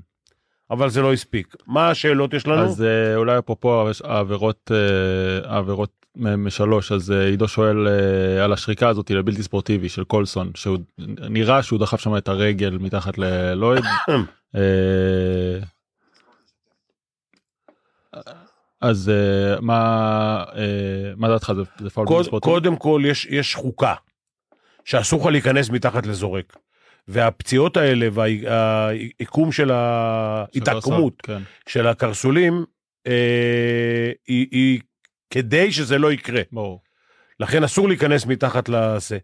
אבל 0.71 0.91
זה 0.91 1.03
לא 1.03 1.13
הספיק. 1.13 1.57
מה 1.67 1.91
השאלות 1.91 2.35
יש 2.35 2.47
לנו? 2.47 2.63
אז 2.63 2.83
אה, 2.83 3.17
אולי 3.17 3.39
אפרופו 3.39 3.89
העבירות 4.05 4.71
אה, 4.75 4.77
העבירות 5.53 5.91
משלוש 6.17 6.93
אז 6.93 7.11
אה, 7.13 7.27
עידו 7.27 7.49
שואל 7.49 7.89
על 8.43 8.53
השריקה 8.53 8.89
הזאת 8.89 9.11
לבלתי 9.11 9.43
ספורטיבי 9.43 9.89
של 9.89 10.05
קולסון 10.05 10.51
שהוא 10.55 10.79
נראה 11.31 11.63
שהוא 11.63 11.79
דחף 11.79 12.01
שם 12.01 12.17
את 12.17 12.29
הרגל 12.29 12.79
מתחת 12.81 13.19
ללויד. 13.19 13.85
אז 18.81 19.13
מה 19.61 20.45
מה 21.17 21.29
דעתך 21.29 21.53
זה, 21.57 21.91
פאול 21.91 22.07
בלתי 22.07 22.25
ספורטיבי? 22.25 22.53
קודם 22.53 22.77
כל 22.77 23.03
יש, 23.07 23.27
יש 23.27 23.55
חוקה 23.55 23.95
שאסור 24.85 25.21
לך 25.21 25.27
להיכנס 25.27 25.71
מתחת 25.71 26.07
לזורק. 26.07 26.57
והפציעות 27.11 27.77
האלה 27.77 28.09
והעיקום 28.13 29.53
של 29.53 29.71
ההתעקמות 29.71 31.23
כן. 31.23 31.43
של 31.69 31.87
הקרסולים 31.87 32.65
אה, 33.07 34.13
היא, 34.27 34.47
היא 34.51 34.81
כדי 35.31 35.73
שזה 35.73 35.99
לא 35.99 36.13
יקרה. 36.13 36.43
ברור. 36.53 36.81
לכן 37.41 37.65
אסור 37.65 37.89
להיכנס 37.89 38.27
מתחת 38.27 38.69
לזה. 38.69 39.19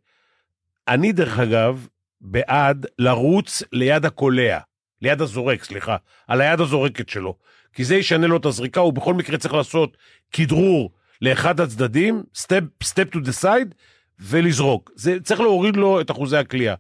אני 0.89 1.13
דרך 1.13 1.39
אגב 1.39 1.87
בעד 2.21 2.87
לרוץ 2.99 3.63
ליד 3.73 4.05
הקולע, 4.05 4.59
ליד 5.03 5.21
הזורק, 5.21 5.65
סליחה, 5.65 5.97
על 6.29 6.41
היד 6.41 6.61
הזורקת 6.61 7.09
שלו. 7.09 7.37
כי 7.73 7.85
זה 7.85 7.97
ישנה 7.97 8.27
לו 8.27 8.37
את 8.37 8.45
הזריקה, 8.45 8.81
הוא 8.81 8.93
בכל 8.93 9.15
מקרה 9.15 9.39
צריך 9.39 9.55
לעשות 9.55 9.97
כדרור 10.33 10.91
לאחד 11.23 11.61
הצדדים, 11.61 12.23
step, 12.37 12.85
step 12.85 13.15
to 13.15 13.19
the 13.19 13.43
side, 13.45 13.75
ולזרוק. 14.21 14.91
זה 14.95 15.21
צריך 15.21 15.41
להוריד 15.41 15.77
לו 15.77 16.01
את 16.01 16.11
אחוזי 16.11 16.37
הקליעה. 16.37 16.75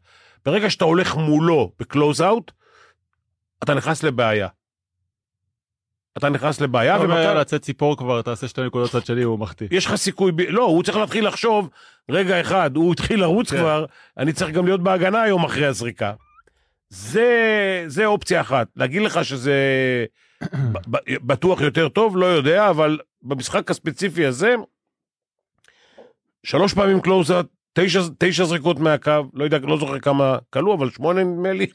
ברגע 0.46 0.70
שאתה 0.70 0.84
הולך 0.84 1.16
מולו 1.16 1.72
בקלוז 1.78 2.22
אאוט, 2.22 2.52
אתה 3.62 3.74
נכנס 3.74 4.02
לבעיה. 4.02 4.48
אתה 6.18 6.28
נכנס 6.28 6.60
לבעיה, 6.60 6.96
אתה 6.96 7.04
אומר, 7.04 7.44
צא 7.44 7.58
ציפור 7.58 7.96
כבר 7.96 8.22
תעשה 8.22 8.48
שתי 8.48 8.62
נקודות 8.62 8.90
צד 8.90 9.06
שני 9.06 9.22
הוא 9.22 9.38
מחטיא. 9.38 9.68
יש 9.70 9.86
לך 9.86 9.94
סיכוי, 9.94 10.32
ב... 10.32 10.40
לא, 10.40 10.64
הוא 10.64 10.82
צריך 10.82 10.98
להתחיל 10.98 11.26
לחשוב, 11.26 11.68
רגע 12.10 12.40
אחד, 12.40 12.76
הוא 12.76 12.92
התחיל 12.92 13.20
לרוץ 13.20 13.50
כן. 13.50 13.56
כבר, 13.58 13.84
אני 14.16 14.32
צריך 14.32 14.50
גם 14.50 14.64
להיות 14.64 14.82
בהגנה 14.82 15.22
היום 15.22 15.44
אחרי 15.44 15.66
הזריקה. 15.66 16.12
זה, 16.88 17.84
זה 17.86 18.06
אופציה 18.06 18.40
אחת. 18.40 18.68
להגיד 18.76 19.02
לך 19.02 19.24
שזה 19.24 19.54
בטוח 21.28 21.60
יותר 21.60 21.88
טוב, 21.88 22.16
לא 22.16 22.26
יודע, 22.26 22.70
אבל 22.70 22.98
במשחק 23.22 23.70
הספציפי 23.70 24.26
הזה, 24.26 24.54
שלוש 26.42 26.74
פעמים 26.74 27.00
קלוזאט, 27.00 27.46
תשע, 27.78 28.00
תשע 28.18 28.44
זריקות 28.44 28.78
מהקו, 28.78 29.12
לא 29.34 29.44
יודע, 29.44 29.58
לא 29.58 29.78
זוכר 29.78 29.98
כמה 30.00 30.38
כלו, 30.50 30.74
אבל 30.74 30.90
שמונה 30.90 31.24
נדמה 31.24 31.52
לי. 31.52 31.66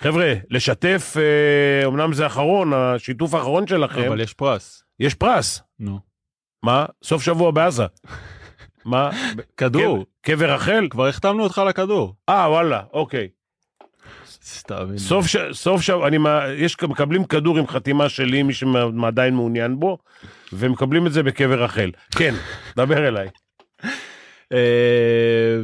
חבר'ה, 0.00 0.34
לשתף, 0.50 1.16
אה, 1.16 1.86
אמנם 1.86 2.12
זה 2.12 2.26
אחרון, 2.26 2.72
השיתוף 2.72 3.34
האחרון 3.34 3.66
שלכם, 3.66 4.04
אבל 4.08 4.20
יש 4.20 4.34
פרס. 4.34 4.84
יש 5.00 5.14
פרס. 5.14 5.62
נו. 5.78 5.98
מה? 6.62 6.86
סוף 7.04 7.22
שבוע 7.22 7.50
בעזה. 7.50 7.86
מה? 8.84 9.10
כדור. 9.56 10.06
קבר 10.20 10.52
רחל? 10.54 10.86
כבר 10.90 11.06
החתמנו 11.06 11.42
אותך 11.42 11.62
לכדור. 11.68 12.14
אה, 12.28 12.50
וואלה, 12.50 12.82
אוקיי. 12.92 13.28
סתם. 14.44 14.98
סוף 14.98 15.26
ש... 15.26 15.36
סוף 15.52 15.80
שבוע, 15.80 16.08
אני... 16.08 16.16
יש... 16.56 16.76
מקבלים 16.82 17.24
כדור 17.24 17.58
עם 17.58 17.66
חתימה 17.66 18.08
שלי, 18.08 18.42
מי 18.42 18.52
שעדיין 18.52 19.34
מעוניין 19.34 19.80
בו, 19.80 19.98
ומקבלים 20.52 21.06
את 21.06 21.12
זה 21.12 21.22
בקבר 21.22 21.62
רחל. 21.62 21.90
כן, 22.10 22.34
דבר 22.76 23.08
אליי. 23.08 23.28
אה, 24.52 25.58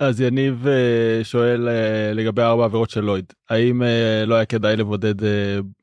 אז 0.00 0.20
יניב 0.20 0.66
אה, 0.66 1.24
שואל 1.24 1.68
אה, 1.68 2.12
לגבי 2.14 2.42
ארבע 2.42 2.64
עבירות 2.64 2.90
של 2.90 3.00
לויד 3.00 3.32
האם 3.50 3.82
לא 4.26 4.34
היה 4.34 4.44
כדאי 4.44 4.76
לבודד 4.76 5.24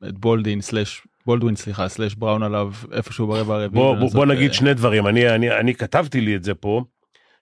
את 0.08 0.18
בולדין 0.18 0.60
סלאש 0.60 1.02
בולדווין 1.26 1.56
סליחה 1.56 1.88
סלאש 1.88 2.14
בראון 2.14 2.42
עליו 2.42 2.72
איפשהו 2.92 3.26
ברבע 3.26 3.54
הרביעי. 3.54 3.84
בוא, 3.84 3.96
בוא, 3.96 4.10
בוא 4.10 4.26
נגיד 4.26 4.52
שני 4.52 4.74
דברים. 4.74 5.06
אני, 5.06 5.34
אני, 5.34 5.50
אני 5.50 5.74
כתבתי 5.74 6.20
לי 6.20 6.36
את 6.36 6.44
זה 6.44 6.54
פה, 6.54 6.84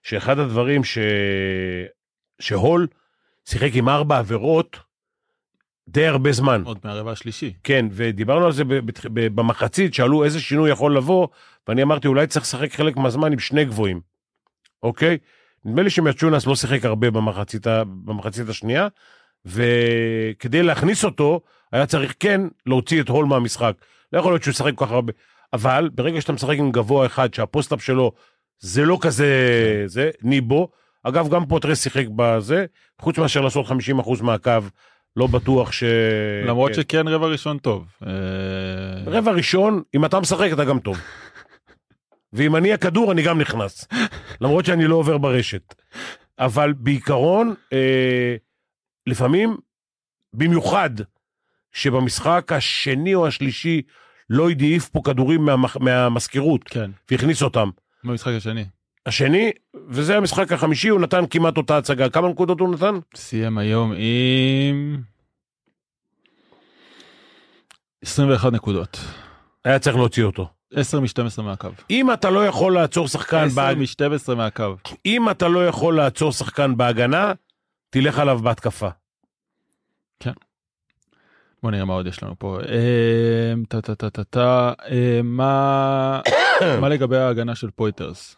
שאחד 0.03 0.39
הדברים 0.39 0.83
ש... 0.83 0.97
שהול 2.41 2.87
שיחק 3.49 3.69
עם 3.73 3.89
ארבע 3.89 4.17
עבירות 4.17 4.79
די 5.87 6.07
הרבה 6.07 6.31
זמן. 6.31 6.61
עוד 6.65 6.79
מהרבע 6.83 7.11
השלישי. 7.11 7.53
כן, 7.63 7.85
ודיברנו 7.91 8.45
על 8.45 8.51
זה 8.51 8.63
במחצית, 9.13 9.93
שאלו 9.93 10.23
איזה 10.23 10.41
שינוי 10.41 10.71
יכול 10.71 10.97
לבוא, 10.97 11.27
ואני 11.67 11.83
אמרתי, 11.83 12.07
אולי 12.07 12.27
צריך 12.27 12.45
לשחק 12.45 12.73
חלק 12.73 12.97
מהזמן 12.97 13.31
עם 13.31 13.39
שני 13.39 13.65
גבוהים, 13.65 14.01
אוקיי? 14.83 15.17
נדמה 15.65 15.81
לי 15.81 15.89
שמצ'ונס 15.89 16.47
לא 16.47 16.55
שיחק 16.55 16.85
הרבה 16.85 17.11
במחצית, 17.11 17.67
במחצית 18.05 18.49
השנייה, 18.49 18.87
וכדי 19.45 20.63
להכניס 20.63 21.05
אותו, 21.05 21.41
היה 21.71 21.85
צריך 21.85 22.13
כן 22.19 22.41
להוציא 22.65 23.01
את 23.01 23.09
הול 23.09 23.25
מהמשחק. 23.25 23.73
לא 24.13 24.19
יכול 24.19 24.31
להיות 24.31 24.43
שהוא 24.43 24.51
ישחק 24.51 24.75
כל 24.75 24.85
כך 24.85 24.91
הרבה, 24.91 25.13
אבל 25.53 25.89
ברגע 25.93 26.21
שאתה 26.21 26.33
משחק 26.33 26.55
עם 26.57 26.71
גבוה 26.71 27.05
אחד, 27.05 27.33
שהפוסט-אפ 27.33 27.83
שלו 27.83 28.11
זה 28.59 28.85
לא 28.85 28.97
כזה, 29.01 29.33
זה, 29.85 30.09
ניבו, 30.21 30.69
אגב, 31.03 31.29
גם 31.29 31.45
פוטרס 31.45 31.83
שיחק 31.83 32.05
בזה, 32.15 32.65
חוץ 33.01 33.17
מאשר 33.17 33.41
לעשות 33.41 33.65
50% 33.65 34.23
מהקו, 34.23 34.51
לא 35.15 35.27
בטוח 35.27 35.71
ש... 35.71 35.83
למרות 36.47 36.71
כן. 36.71 36.81
שכן 36.81 37.07
רבע 37.07 37.27
ראשון 37.27 37.57
טוב. 37.57 37.87
אה, 38.07 38.11
רבע 39.05 39.31
ראשון, 39.31 39.81
אם 39.95 40.05
אתה 40.05 40.19
משחק 40.19 40.49
אתה 40.53 40.65
גם 40.65 40.79
טוב. 40.79 40.97
ואם 42.33 42.55
אני 42.55 42.73
הכדור 42.73 43.11
אני 43.11 43.21
גם 43.21 43.41
נכנס. 43.41 43.87
למרות 44.41 44.65
שאני 44.65 44.87
לא 44.87 44.95
עובר 44.95 45.17
ברשת. 45.17 45.75
אבל 46.39 46.73
בעיקרון, 46.73 47.53
אה, 47.73 48.35
לפעמים, 49.07 49.57
במיוחד 50.33 50.89
שבמשחק 51.71 52.51
השני 52.51 53.15
או 53.15 53.27
השלישי 53.27 53.81
לא 54.29 54.49
העיף 54.49 54.89
פה 54.89 55.01
כדורים 55.03 55.47
מהמזכירות 55.79 56.63
כן 56.63 56.91
והכניס 57.11 57.43
אותם. 57.43 57.69
במשחק 58.03 58.31
השני. 58.37 58.65
השני, 59.09 59.51
וזה 59.87 60.17
המשחק 60.17 60.51
החמישי, 60.51 60.87
הוא 60.87 60.99
נתן 61.01 61.23
כמעט 61.29 61.57
אותה 61.57 61.77
הצגה. 61.77 62.09
כמה 62.09 62.29
נקודות 62.29 62.59
הוא 62.59 62.73
נתן? 62.73 62.95
סיים 63.15 63.57
היום 63.57 63.93
עם 63.97 65.01
21 68.03 68.53
נקודות. 68.53 68.99
היה 69.65 69.79
צריך 69.79 69.95
להוציא 69.95 70.23
אותו. 70.23 70.49
10 70.73 70.99
מ-12 70.99 71.41
מהקו. 71.41 71.67
אם 71.89 72.13
אתה 72.13 72.29
לא 72.29 72.45
יכול 72.47 72.73
לעצור 72.73 73.07
שחקן 73.07 73.45
10 73.45 73.55
בהג... 73.55 73.77
מ-12 73.77 74.35
מהקו. 74.35 74.75
אם 75.05 75.29
אתה 75.29 75.47
לא 75.47 75.67
יכול 75.67 75.95
לעצור 75.95 76.31
שחקן 76.31 76.77
בהגנה, 76.77 77.33
תלך 77.89 78.19
עליו 78.19 78.39
בהתקפה. 78.39 78.89
בוא 81.63 81.71
נראה 81.71 81.85
מה 81.85 81.93
עוד 81.93 82.07
יש 82.07 82.23
לנו 82.23 82.35
פה. 82.39 82.57
אה, 82.69 83.53
טה 83.69 83.81
טה 83.81 83.95
טה 83.95 84.09
טה 84.09 84.23
טה. 84.23 84.73
אה, 84.91 85.21
מה 85.23 86.89
לגבי 86.89 87.17
ההגנה 87.17 87.55
של 87.55 87.69
פויטרס? 87.69 88.35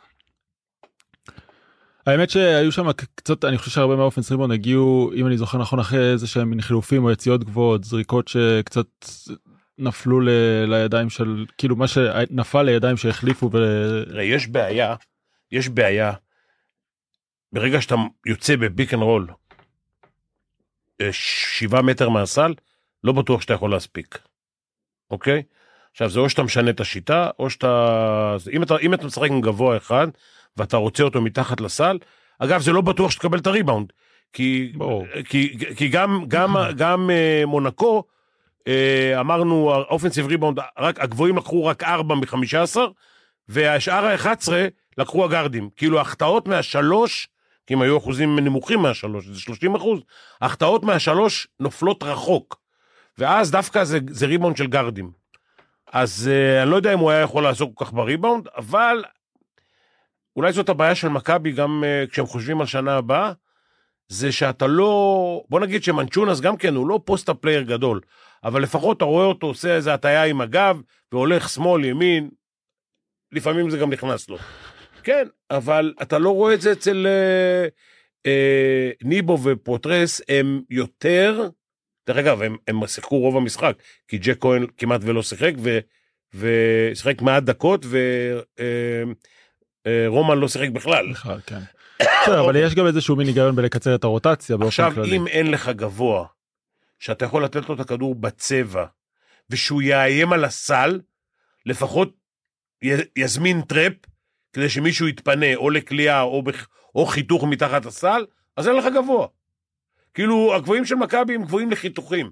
האמת 2.06 2.30
שהיו 2.30 2.72
שם 2.72 2.92
קצת 3.16 3.46
אני 3.46 3.58
חושב 3.58 3.72
שהרבה 3.72 3.96
מה 3.96 4.04
offense 4.04 4.32
rebound 4.32 4.52
הגיעו 4.52 5.12
אם 5.16 5.28
אני 5.28 5.38
זוכר 5.38 5.58
נכון 5.58 5.80
אחרי 5.80 6.12
איזה 6.12 6.28
שהם 6.28 6.50
מין 6.50 6.62
חילופים 6.62 7.04
או 7.04 7.12
יציאות 7.12 7.44
גבוהות 7.44 7.84
זריקות 7.84 8.28
שקצת 8.28 8.88
נפלו 9.78 10.20
ל, 10.20 10.30
לידיים 10.68 11.10
של 11.10 11.46
כאילו 11.58 11.76
מה 11.76 11.88
שנפל 11.88 12.62
לידיים 12.62 12.98
שהחליפו 12.98 13.50
ו... 13.54 13.58
יש 14.22 14.48
בעיה, 14.48 14.96
יש 15.52 15.70
בעיה. 15.70 16.14
ברגע 17.54 17.82
שאתה 17.82 17.96
יוצא 18.26 18.56
ב 18.56 18.63
pick 18.63 18.94
and 18.94 19.04
roll, 19.04 19.28
אה, 21.02 21.10
שבעה 21.12 21.82
מטר 21.82 22.10
מהסל, 22.10 22.54
לא 23.04 23.14
בטוח 23.14 23.42
שאתה 23.42 23.54
יכול 23.54 23.72
להספיק, 23.72 24.20
אוקיי? 25.12 25.44
עכשיו, 25.92 26.10
זה 26.10 26.20
או 26.20 26.30
שאתה 26.30 26.44
משנה 26.44 26.70
את 26.70 26.80
השיטה, 26.80 27.30
או 27.40 27.50
שאתה... 27.50 28.36
אם 28.52 28.64
אתה, 28.64 28.78
אם 28.78 28.94
אתה 28.94 29.06
משחק 29.06 29.30
עם 29.30 29.42
גבוה 29.42 29.78
אחד, 29.78 30.08
ואתה 30.58 30.78
רוצה 30.78 31.04
אותו 31.04 31.22
מתחת 31.22 31.62
לסל, 31.62 31.98
אגב, 32.40 32.62
זה 32.62 32.72
לא 32.72 32.82
בטוח 32.82 33.12
שתקבל 33.12 33.40
את 33.40 33.48
הריבאונד. 33.48 33.92
כי. 34.34 34.74
כי, 35.30 35.58
כי 35.78 35.88
גם, 35.88 36.26
גם, 36.28 36.56
גם 36.78 37.10
אה, 37.10 37.44
מונקו, 37.46 38.04
אה, 38.68 39.20
אמרנו, 39.20 39.74
האופנסיב 39.74 40.28
ריבאונד, 40.28 40.60
רק, 40.80 41.00
הגבוהים 41.00 41.38
לקחו 41.38 41.66
רק 41.66 41.84
4 41.84 42.16
מ-15, 42.16 42.78
והשאר 43.50 44.06
ה-11 44.06 44.52
לקחו 44.98 45.26
הגארדים. 45.26 45.70
כאילו, 45.78 45.98
ההחטאות 45.98 46.48
מהשלוש, 46.48 47.28
כי 47.68 47.74
אם 47.74 47.82
היו 47.82 47.98
אחוזים 47.98 48.40
נמוכים 48.40 48.80
מהשלוש, 48.80 49.26
זה 49.26 49.40
30 49.40 49.76
אחוז, 49.76 50.00
ההחטאות 50.42 50.84
מהשלוש 50.84 51.48
נופלות 51.60 52.04
רחוק. 52.04 52.62
ואז 53.18 53.52
דווקא 53.52 53.84
זה, 53.84 54.00
זה 54.10 54.26
ריבאונד 54.26 54.58
של 54.58 54.68
גארדים. 54.68 55.12
אז 55.94 56.30
אה, 56.34 56.64
אני 56.64 56.72
לא 56.72 56.76
יודע 56.76 56.94
אם 56.94 57.00
הוא 57.00 57.12
היה 57.12 57.22
יכול 57.22 57.44
לעסוק 57.44 57.72
כל 57.76 57.86
כך 57.86 57.94
בריבאונד, 57.94 58.48
אבל 58.58 59.04
אולי 60.36 60.52
זאת 60.52 60.70
הבעיה 60.70 60.96
של 60.96 61.08
מכבי 61.08 61.52
גם 61.52 61.84
אה, 61.86 62.06
כשהם 62.12 62.26
חושבים 62.26 62.62
על 62.62 62.68
שנה 62.68 62.98
הבאה, 62.98 63.32
זה 64.08 64.32
שאתה 64.32 64.68
לא... 64.68 65.44
בוא 65.50 65.60
נגיד 65.60 65.84
שמוטיונאס 65.84 66.40
גם 66.40 66.58
כן, 66.58 66.76
הוא 66.76 66.88
לא 66.88 67.00
post 67.06 67.30
player 67.30 67.62
גדול, 67.62 68.02
אבל 68.44 68.62
לפחות 68.62 68.98
אתה 68.98 69.06
רואה 69.06 69.26
אותו 69.26 69.48
עושה 69.48 69.76
איזה 69.76 69.94
הטיה 69.94 70.24
עם 70.24 70.42
הגב, 70.42 70.82
והולך 71.12 71.50
שמאל, 71.50 71.86
ימין, 71.86 72.30
לפעמים 73.32 73.70
זה 73.70 73.78
גם 73.78 73.94
נכנס 73.94 74.30
לו. 74.30 74.38
כן, 75.04 75.28
אבל 75.52 75.94
אתה 76.02 76.20
לא 76.20 76.30
רואה 76.30 76.54
את 76.54 76.62
זה 76.62 76.72
אצל 76.72 77.08
אה, 77.08 77.68
אה, 78.26 78.92
ניבו 79.04 79.38
ופויתרס, 79.44 80.22
הם 80.30 80.62
יותר... 80.70 81.50
דרך 82.08 82.18
אגב, 82.18 82.42
הם, 82.42 82.58
הם 82.68 82.88
שיחקו 82.88 83.20
רוב 83.20 83.38
המשחק, 83.38 83.76
כי 84.08 84.18
ג'ייק 84.18 84.42
כהן 84.42 84.66
כמעט 84.78 85.02
ולא 85.04 85.24
שיחק, 85.24 85.54
ו, 85.58 85.80
ושיחק 86.34 87.22
מעט 87.22 87.44
דקות, 87.44 87.86
ורומן 89.88 90.38
לא 90.38 90.48
שיחק 90.48 90.70
בכלל. 90.70 91.12
בכלל, 91.12 91.40
כן. 91.46 91.60
בסדר, 92.02 92.42
אבל 92.46 92.56
יש 92.56 92.76
גם 92.76 92.88
איזשהו 92.88 93.16
מין 93.16 93.28
היגיון 93.28 93.56
בלקצר 93.56 93.96
את 93.96 94.04
הרוטציה 94.04 94.58
באופן 94.58 94.68
עכשיו, 94.68 94.92
כללי. 94.96 95.18
אם 95.18 95.28
אין 95.28 95.52
לך 95.52 95.70
גבוה, 95.70 96.26
שאתה 97.00 97.26
יכול 97.26 97.44
לתת 97.44 97.70
לו 97.70 97.76
את 97.76 97.80
הכדור 97.80 98.16
בצבע, 98.16 98.86
ושהוא 99.50 99.82
יאיים 99.82 100.34
על 100.34 100.46
הסל, 100.46 101.00
לפחות 101.66 102.14
יזמין 103.16 103.62
trap, 103.62 103.94
כדי 104.54 104.70
שמישהו 104.70 105.08
יתפנה 105.08 105.56
או 105.56 105.70
לקליעה 105.70 106.22
או, 106.22 106.44
בח... 106.44 106.68
או 106.96 107.06
חיתוך 107.06 107.44
מתחת 107.44 107.86
הסל, 107.86 108.26
אז 108.58 108.68
אין 108.68 108.76
לך 108.76 108.86
גבוה. 108.96 109.28
כאילו, 110.14 110.56
הגבוהים 110.56 110.86
של 110.86 110.96
מכבי 110.96 111.36
הם 111.36 111.44
גבוהים 111.44 111.72
לחיתוכים. 111.72 112.32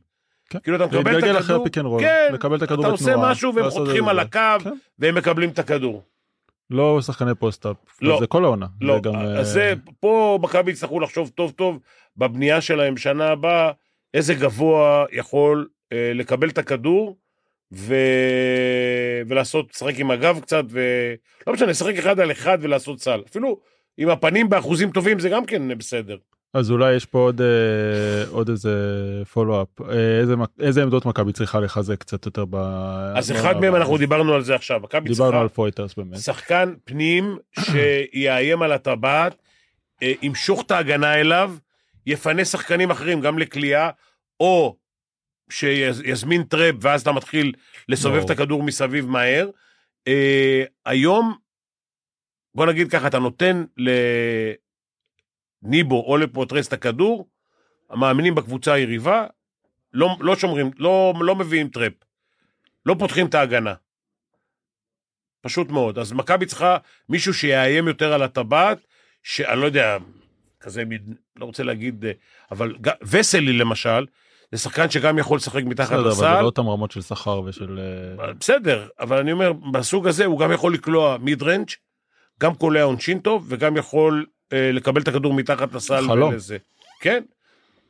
כן. 0.49 0.59
כאילו, 0.59 0.77
אתה 0.77 0.85
מקבל 0.85 0.99
את 0.99 1.05
להתגלגל 1.05 1.31
אחרי 1.31 1.39
הכדור, 1.39 1.61
ה 1.61 1.64
pick 1.64 1.77
and 1.77 1.85
roll, 1.85 2.01
כן, 2.01 2.29
לקבל 2.33 2.57
את 2.57 2.61
הכדור 2.61 2.85
אתה 2.85 2.93
בתנועה. 2.93 3.15
עושה 3.15 3.31
משהו 3.31 3.55
והם 3.55 3.69
חותכים. 3.69 4.07
על 4.09 4.19
הקו, 4.19 4.39
כן. 4.63 4.73
והם 4.99 5.15
מקבלים 5.15 5.49
את 5.49 5.59
הכדור. 5.59 6.03
לא 6.69 7.01
שחקני 7.01 7.35
post-up. 7.35 7.75
לא. 8.01 8.19
זה 8.19 8.27
כל 8.27 8.43
העונה. 8.43 8.65
לא, 8.81 8.95
זה 8.95 8.99
גם, 9.01 9.15
אה, 9.15 9.39
אז 9.39 9.47
זה, 9.47 9.73
פה 9.99 10.39
מכבי 10.41 10.71
יצטרכו 10.71 10.99
לחשוב 10.99 11.31
טוב 11.35 11.51
טוב 11.51 11.79
בבנייה 12.17 12.61
שלהם 12.61 12.97
שנה 12.97 13.27
הבאה, 13.27 13.71
איזה 14.13 14.33
גבוה 14.33 15.05
יכול 15.11 15.67
אה, 15.93 16.11
לקבל 16.13 16.49
את 16.49 16.57
הכדור 16.57 17.17
ו... 17.73 17.95
ולעשות, 19.27 19.71
לשחק 19.75 19.99
עם 19.99 20.11
הגב 20.11 20.39
קצת, 20.41 20.63
ולא 20.69 21.53
משנה, 21.53 21.67
לשחק 21.67 21.97
אחד 21.97 22.19
על 22.19 22.31
אחד 22.31 22.57
ולעשות 22.61 23.01
סל. 23.01 23.21
אפילו 23.29 23.59
עם 23.97 24.09
הפנים 24.09 24.49
באחוזים 24.49 24.91
טובים 24.91 25.19
זה 25.19 25.29
גם 25.29 25.45
כן 25.45 25.77
בסדר. 25.77 26.17
אז 26.53 26.71
אולי 26.71 26.95
יש 26.95 27.05
פה 27.05 27.19
עוד, 27.19 27.41
אה, 27.41 28.27
עוד 28.29 28.49
איזה 28.49 28.71
follow-up. 29.33 29.81
אה, 29.81 30.19
איזה, 30.19 30.33
איזה 30.59 30.83
עמדות 30.83 31.05
מכבי 31.05 31.33
צריכה 31.33 31.59
לחזק 31.59 31.99
קצת 31.99 32.25
יותר 32.25 32.45
ב... 32.45 32.55
אז 33.15 33.31
אחד 33.31 33.59
מהם 33.59 33.75
אנחנו 33.75 33.97
דיברנו 33.97 34.33
על 34.33 34.41
זה 34.41 34.55
עכשיו. 34.55 34.79
מכבי 34.79 35.09
אה, 35.09 35.13
דיברנו 35.13 35.31
צריכה 35.31 35.41
על 35.41 35.47
פויתרס 35.47 35.95
באמת. 35.95 36.17
שחקן 36.17 36.73
פנים 36.83 37.37
שיאיים 37.59 38.61
על 38.61 38.71
הטבעת, 38.71 39.35
אה, 40.03 40.13
ימשוך 40.21 40.61
את 40.61 40.71
ההגנה 40.71 41.15
אליו, 41.15 41.55
יפנה 42.05 42.45
שחקנים 42.45 42.91
אחרים 42.91 43.21
גם 43.21 43.39
לקליעה, 43.39 43.89
או 44.39 44.75
שיזמין 45.49 46.43
trap 46.43 46.75
ואז 46.81 47.01
אתה 47.01 47.11
מתחיל 47.11 47.53
לסובב. 47.89 48.23
את 48.23 48.29
הכדור 48.29 48.63
מסביב 48.63 49.07
מהר. 49.07 49.49
אה, 50.07 50.63
היום, 50.85 51.35
בוא 52.55 52.65
נגיד 52.65 52.91
ככה, 52.91 53.07
אתה 53.07 53.19
נותן 53.19 53.63
לניבו 55.63 56.03
או 56.07 56.17
לפויתרס 56.17 56.67
את 56.67 56.73
הכדור, 56.73 57.27
המאמנים 57.89 58.35
בקבוצה 58.35 58.73
היריבה, 58.73 59.25
לא, 59.93 60.17
לא 60.19 60.35
שומרים, 60.35 60.71
לא, 60.77 61.13
לא 61.21 61.35
מביאים 61.35 61.69
trap. 61.69 61.93
לא 62.85 62.95
פותחים 62.99 63.25
את 63.25 63.35
ההגנה. 63.35 63.73
פשוט 65.41 65.69
מאוד. 65.69 65.99
אז 65.99 66.13
מכבי 66.13 66.45
צריכה 66.45 66.77
מישהו 67.09 67.33
שיאיים 67.33 67.87
יותר 67.87 68.13
על 68.13 68.23
הטבעת, 68.23 68.77
שאני 69.23 69.59
לא 69.59 69.65
יודע, 69.65 69.97
כזה, 70.59 70.83
לא 71.35 71.45
רוצה 71.45 71.63
להגיד, 71.63 72.05
אבל 72.51 72.75
וסלי 73.01 73.53
למשל, 73.53 74.05
זה 74.51 74.57
שחקן 74.57 74.89
שגם 74.89 75.17
יכול 75.17 75.37
לשחק 75.37 75.63
מתחת 75.63 75.85
בסדר, 75.87 76.01
אבל 76.01 76.11
זה 76.11 76.25
לסל. 76.25 76.41
לא 76.41 76.45
אותם 76.45 76.69
רמות 76.69 76.91
של 76.91 77.01
שכר 77.01 77.41
ושל... 77.41 77.79
אה, 78.19 78.33
בסדר, 78.33 78.87
אבל 78.99 79.17
אני 79.17 79.31
אומר, 79.31 79.53
בסוג 79.53 80.07
הזה 80.07 80.25
הוא 80.25 80.39
גם 80.39 80.51
יכול 80.51 80.73
לקלוע 80.73 81.17
מיד 81.17 81.43
רנג', 81.43 81.69
גם 82.39 82.55
קולע 82.55 82.83
עונשין 82.83 83.19
טוב, 83.19 83.45
וגם 83.49 83.77
יכול 83.77 84.25
לקבל 84.51 85.01
את 85.01 85.07
הכדור 85.07 85.33
מתחת 85.33 85.73
לסל. 85.73 86.07
חלום. 86.07 86.33
ולזה. 86.33 86.57
כן. 86.99 87.23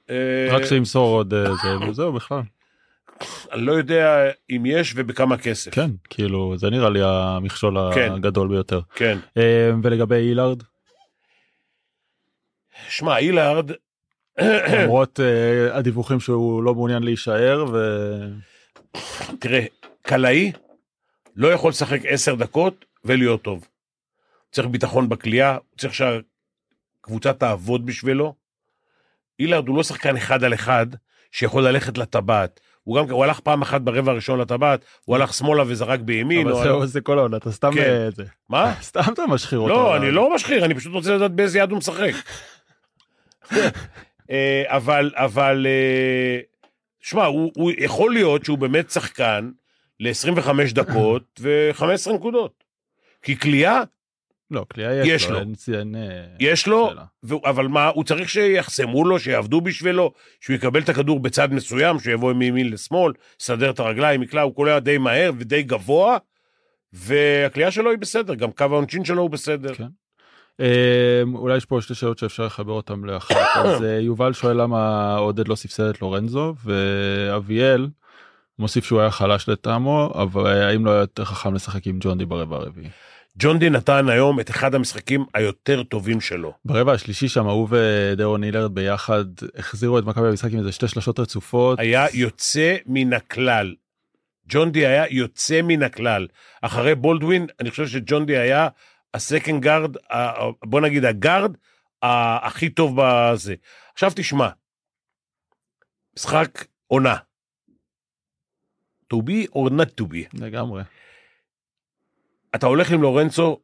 אה, 0.10 0.48
רק 0.51 0.66
שימסור 0.66 1.16
עוד 1.16 1.34
אה, 1.34 1.44
זה, 1.44 1.86
וזהו 1.89 2.13
בכלל. 2.13 2.42
אני 3.51 3.62
לא 3.62 3.72
יודע 3.72 4.32
אם 4.50 4.63
יש 4.66 4.94
ובכמה 4.96 5.38
כסף. 5.38 5.74
כן, 5.74 5.92
כאילו, 6.10 6.58
זה 6.58 6.70
נראה 6.70 6.89
לי 6.89 7.00
המכשול 7.04 7.78
כן. 7.94 8.12
הגדול 8.12 8.48
ביותר. 8.48 8.82
כן. 8.96 9.18
אה, 9.38 9.72
ולגבי 9.84 10.16
אילארד, 10.16 10.63
שמע, 12.89 13.18
אילארד, 13.18 13.72
למרות 14.74 15.19
אה, 15.19 15.78
הדיווחים 15.78 16.19
שהוא 16.19 16.63
לא 16.63 16.76
מעוניין 16.76 17.04
להישאר, 17.04 17.65
ו... 17.74 17.78
תראה, 19.39 19.65
קלעי 20.02 20.52
לא 21.36 21.48
יכול 21.48 21.69
לשחק 21.69 22.00
עשר 22.08 22.36
דקות 22.36 22.86
ולהיות 23.06 23.41
טוב. 23.41 23.67
צריך 24.52 24.67
ביטחון 24.67 25.10
בכלייה, 25.10 25.58
צריך 25.78 25.93
שהקבוצה 26.99 27.33
תעבוד 27.33 27.85
בשבילו. 27.85 28.33
אילארד 29.39 29.67
הוא 29.67 29.77
לא 29.77 29.83
שחקן 29.83 30.17
אחד 30.17 30.43
על 30.43 30.53
אחד 30.53 30.88
שיכול 31.31 31.67
ללכת 31.67 31.97
לטבעת. 31.97 32.59
הוא 32.83 32.97
גם, 32.97 33.12
הוא 33.12 33.23
הלך 33.23 33.39
פעם 33.39 33.62
אחת 33.62 33.81
ברבע 33.81 34.12
הראשון 34.12 34.39
לטבעת, 34.39 34.85
הוא 35.05 35.15
הלך 35.15 35.33
שמאלה 35.33 35.63
וזרק 35.67 35.99
בימין. 35.99 36.47
אבל 36.47 36.63
זהו, 36.63 36.85
זה 36.85 37.01
כל 37.01 37.19
העונה, 37.19 37.38
אתה 37.38 37.51
סתם... 37.51 37.71
כן. 37.73 38.09
אה. 38.19 38.25
מה? 38.49 38.73
סתם 38.81 39.01
אתה 39.13 39.27
משחיר 39.27 39.59
אותו. 39.59 39.73
לא, 39.73 39.97
אני 39.97 40.12
לא 40.12 40.35
משחיר, 40.35 40.65
אני 40.65 40.73
פשוט 40.73 40.93
רוצה 40.93 41.15
לדעת 41.15 41.31
באיזה 41.31 41.59
יד 41.59 41.69
הוא 41.69 41.77
משחק. 41.77 42.12
אה, 44.31 44.63
אבל, 44.67 45.12
אבל, 45.15 45.67
אה, 45.69 46.39
שמע, 46.99 47.25
הוא 47.25 47.71
יכול 47.77 48.13
להיות 48.13 48.45
שהוא 48.45 48.57
באמת 48.57 48.91
שחקן 48.91 49.49
ל-25 49.99 50.73
דקות 50.73 51.39
ו-15 51.41 52.13
נקודות. 52.13 52.63
כי 53.21 53.39
כליאה, 53.39 53.81
לא, 54.51 54.65
קליעה 54.69 54.95
יש, 54.95 55.07
יש 55.07 55.27
לו. 55.27 55.33
לו. 55.33 55.39
אין, 55.39 55.53
אין, 55.73 55.95
אה, 55.95 56.25
יש 56.39 56.67
לו. 56.67 56.89
ו- 57.23 57.49
אבל 57.49 57.67
מה, 57.67 57.88
הוא 57.88 58.03
צריך 58.03 58.29
שיחסמו 58.29 59.05
לו, 59.05 59.19
שיעבדו 59.19 59.62
בשבילו, 59.62 60.13
שהוא 60.39 60.55
יקבל 60.55 60.81
את 60.81 60.89
הכדור 60.89 61.19
בצד 61.19 61.53
מסוים, 61.53 61.99
שהוא 61.99 62.13
יבוא 62.13 62.33
מימין 62.33 62.69
לשמאל, 62.71 63.13
יסדר 63.41 63.69
את 63.69 63.79
הרגליים, 63.79 64.23
יקלע, 64.23 64.41
הוא 64.41 64.55
קולע 64.55 64.79
די 64.79 64.97
מהר 64.97 65.31
ודי 65.38 65.63
גבוה, 65.63 66.17
והכלייה 66.93 67.71
שלו 67.71 67.91
היא 67.91 67.99
בסדר, 67.99 68.35
גם 68.35 68.51
קו 68.51 68.63
העונשין 68.63 69.05
שלו 69.05 69.21
הוא 69.21 69.29
בסדר. 69.29 69.73
כן. 69.73 69.88
אה, 70.59 71.21
אולי 71.33 71.57
יש 71.57 71.65
פה 71.65 71.81
שתי 71.81 71.95
שאלות 71.95 72.17
שאפשר 72.17 72.45
לחבר 72.45 72.73
אותן 72.73 72.99
לאחת. 73.03 73.35
אז 73.65 73.83
אה, 73.83 73.99
יובל 73.99 74.33
שואל 74.33 74.62
למה 74.62 75.15
עודד 75.15 75.47
לא 75.47 75.55
ספסד 75.55 75.83
את 75.83 76.01
לורנזו, 76.01 76.55
ואביאל 76.63 77.88
מוסיף 78.59 78.85
שהוא 78.85 79.01
היה 79.01 79.12
חלש 79.12 79.49
לטעמו, 79.49 80.12
אבל 80.15 80.47
האם 80.47 80.85
לא 80.85 80.91
היה 80.91 80.99
יותר 80.99 81.25
חכם 81.25 81.53
לשחק 81.53 81.88
עם 81.88 81.97
ג'ונדי 82.01 82.25
ברבע 82.25 82.55
הרביעי? 82.55 82.89
ג'ון 83.41 83.60
די 83.60 83.69
נתן 83.69 84.10
היום 84.10 84.39
את 84.39 84.49
אחד 84.49 84.75
המשחקים 84.75 85.25
היותר 85.34 85.84
טובים 85.84 86.21
שלו. 86.21 86.54
ברבע 86.65 86.93
השלישי 86.93 87.28
שם 87.28 87.45
הוא 87.45 87.67
ודרון 87.71 88.43
הילרד 88.43 88.75
ביחד 88.75 89.25
החזירו 89.58 89.99
את 89.99 90.04
מכבי 90.04 90.28
למשחק 90.28 90.52
עם 90.52 90.60
איזה 90.60 90.71
שתי 90.71 90.88
שלשות 90.88 91.19
רצופות. 91.19 91.80
היה 91.80 92.06
יוצא 92.13 92.78
מן 92.86 93.13
הכלל. 93.13 93.75
ג'ון 94.49 94.71
די 94.71 94.86
היה 94.86 95.04
יוצא 95.10 95.62
מן 95.62 95.84
הכלל. 95.84 96.28
אחרי 96.62 96.95
בולדווין, 96.95 97.47
אני 97.60 97.69
חושב 97.69 97.88
שג'ון 97.88 98.25
די 98.25 98.38
היה 98.38 98.67
הסקנד 99.13 99.62
גארד, 99.62 99.95
בוא 100.65 100.82
נגיד 100.82 101.06
הגארד 101.06 101.58
הכי 102.02 102.69
טוב 102.69 102.97
בזה. 103.02 103.56
עכשיו 103.93 104.12
תשמע, 104.15 104.49
משחק 106.17 106.65
עונה. 106.88 107.15
to 109.13 109.21
be 109.21 109.47
or 109.54 109.69
not 109.69 109.89
to 110.02 110.06
be. 110.06 110.28
לגמרי, 110.34 110.84
אתה 112.55 112.67
הולך 112.67 112.91
עם 112.91 113.01
לורנצו. 113.01 113.59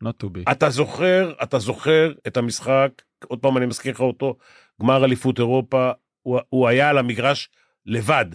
אתה 0.51 0.69
זוכר, 0.69 1.33
אתה 1.43 1.59
זוכר 1.59 2.13
את 2.27 2.37
המשחק, 2.37 2.89
עוד 3.27 3.39
פעם 3.39 3.57
אני 3.57 3.65
מזכיר 3.65 3.91
לך 3.93 3.99
אותו, 3.99 4.37
גמר 4.81 5.05
אליפות 5.05 5.39
אירופה, 5.39 5.91
הוא, 6.21 6.39
הוא 6.49 6.67
היה 6.67 6.89
על 6.89 6.97
המגרש 6.97 7.49
לבד. 7.85 8.25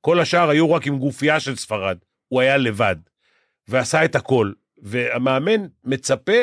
כל 0.00 0.20
השאר 0.20 0.50
היו 0.50 0.72
רק 0.72 0.86
עם 0.86 0.98
גופייה 0.98 1.40
של 1.40 1.56
ספרד, 1.56 1.98
הוא 2.28 2.40
היה 2.40 2.56
לבד, 2.56 2.96
ועשה 3.68 4.04
את 4.04 4.14
הכל. 4.14 4.52
והמאמן 4.78 5.66
מצפה 5.84 6.42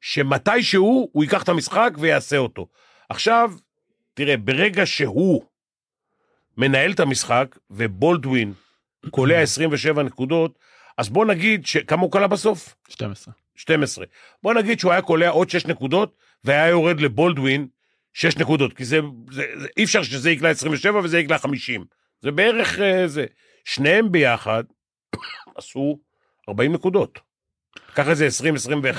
שמתישהו 0.00 1.08
הוא 1.12 1.24
ייקח 1.24 1.42
את 1.42 1.48
המשחק 1.48 1.90
ויעשה 1.98 2.36
אותו. 2.36 2.66
עכשיו, 3.08 3.52
תראה, 4.14 4.36
ברגע 4.36 4.86
שהוא 4.86 5.42
מנהל 6.56 6.92
את 6.92 7.00
המשחק, 7.00 7.58
ובולדווין 7.70 8.52
קולע 9.10 9.40
27 9.42 10.02
נקודות, 10.02 10.58
אז 10.98 11.08
בוא 11.08 11.26
נגיד, 11.26 11.66
ש... 11.66 11.76
כמה 11.76 12.02
הוא 12.02 12.12
קלע 12.12 12.26
בסוף? 12.26 12.74
12. 12.88 13.34
12. 13.56 14.04
בוא 14.42 14.54
נגיד 14.54 14.80
שהוא 14.80 14.92
היה 14.92 15.02
קולע 15.02 15.28
עוד 15.28 15.50
6 15.50 15.66
נקודות, 15.66 16.16
והיה 16.44 16.68
יורד 16.68 17.00
לבולדווין 17.00 17.66
6 18.12 18.36
נקודות, 18.36 18.72
כי 18.72 18.84
זה, 18.84 19.00
זה, 19.30 19.42
זה 19.56 19.66
אי 19.76 19.84
אפשר 19.84 20.02
שזה 20.02 20.30
יקלע 20.30 20.50
27 20.50 20.98
וזה 21.04 21.18
יקלע 21.18 21.38
50. 21.38 21.84
זה 22.22 22.30
בערך 22.30 22.78
אה, 22.80 23.08
זה. 23.08 23.26
שניהם 23.64 24.12
ביחד 24.12 24.64
עשו 25.58 25.98
40 26.48 26.72
נקודות. 26.72 27.20
קח 27.94 28.08
איזה 28.08 28.28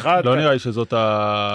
20-21. 0.04 0.06
לא 0.24 0.36
נראה 0.36 0.54
לי 0.54 0.60
שזאת 0.60 0.94
ה... 0.94 1.54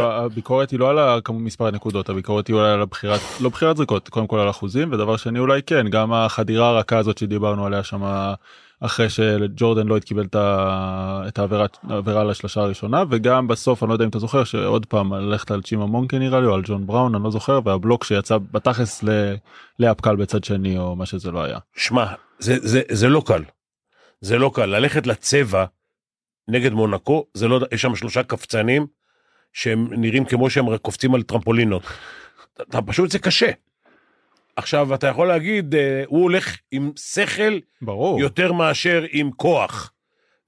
הביקורת 0.00 0.70
היא 0.70 0.78
לא 0.78 0.90
על 0.90 1.20
מספר 1.30 1.66
הנקודות 1.66 2.08
הביקורת 2.08 2.46
היא 2.46 2.56
אולי 2.56 2.72
על 2.72 2.82
הבחירת 2.82 3.20
לא 3.40 3.48
בחירת 3.48 3.76
זריקות 3.76 4.08
קודם 4.08 4.26
כל 4.26 4.38
על 4.38 4.50
אחוזים 4.50 4.92
ודבר 4.92 5.16
שני 5.16 5.38
אולי 5.38 5.62
כן 5.62 5.88
גם 5.88 6.12
החדירה 6.12 6.68
הרכה 6.68 6.98
הזאת 6.98 7.18
שדיברנו 7.18 7.66
עליה 7.66 7.84
שם 7.84 8.02
אחרי 8.80 9.08
שג'ורדן 9.08 9.86
לויד 9.86 10.04
קיבל 10.04 10.26
את 11.28 11.38
העבירה 11.38 11.66
העבירה 11.88 12.24
לשלושה 12.24 12.60
הראשונה 12.60 13.04
וגם 13.10 13.48
בסוף 13.48 13.82
אני 13.82 13.88
לא 13.88 13.94
יודע 13.94 14.04
אם 14.04 14.10
אתה 14.10 14.18
זוכר 14.18 14.44
שעוד 14.44 14.86
פעם 14.86 15.14
ללכת 15.14 15.50
על 15.50 15.62
צ'ימה 15.62 15.86
מונקה 15.86 16.18
נראה 16.18 16.40
לי 16.40 16.46
או 16.46 16.54
על 16.54 16.62
ג'ון 16.64 16.86
בראון 16.86 17.14
אני 17.14 17.24
לא 17.24 17.30
זוכר 17.30 17.60
והבלוק 17.64 18.04
שיצא 18.04 18.38
בתכלס 18.38 19.04
לאפקל 19.78 20.16
בצד 20.16 20.44
שני 20.44 20.78
או 20.78 20.96
מה 20.96 21.06
שזה 21.06 21.30
לא 21.30 21.42
היה. 21.42 21.58
שמע, 21.76 22.06
זה, 22.38 22.56
זה, 22.60 22.82
זה 22.90 23.08
לא 23.08 23.22
קל. 23.26 23.42
זה 24.20 24.38
לא 24.38 24.50
קל. 24.54 24.66
ללכת 24.66 25.06
לצבע 25.06 25.64
נגד 26.48 26.72
מונקו, 26.72 27.26
זה 27.34 27.48
לא, 27.48 27.60
יש 27.72 27.82
שם 27.82 27.96
שלושה 27.96 28.22
קפצנים 28.22 28.86
שהם 29.52 29.88
נראים 29.90 30.24
כמו 30.24 30.50
שהם 30.50 30.76
קופצים 30.76 31.14
על 31.14 31.22
טרמפולינות. 31.22 31.82
אתה 32.62 32.82
פשוט, 32.82 33.10
זה 33.10 33.18
קשה. 33.18 33.50
עכשיו, 34.56 34.94
אתה 34.94 35.06
יכול 35.06 35.28
להגיד, 35.28 35.74
אה, 35.74 36.02
הוא 36.06 36.22
הולך 36.22 36.56
עם 36.70 36.90
שכל 36.96 37.58
ברור. 37.82 38.20
יותר 38.20 38.52
מאשר 38.52 39.04
עם 39.10 39.30
כוח. 39.32 39.92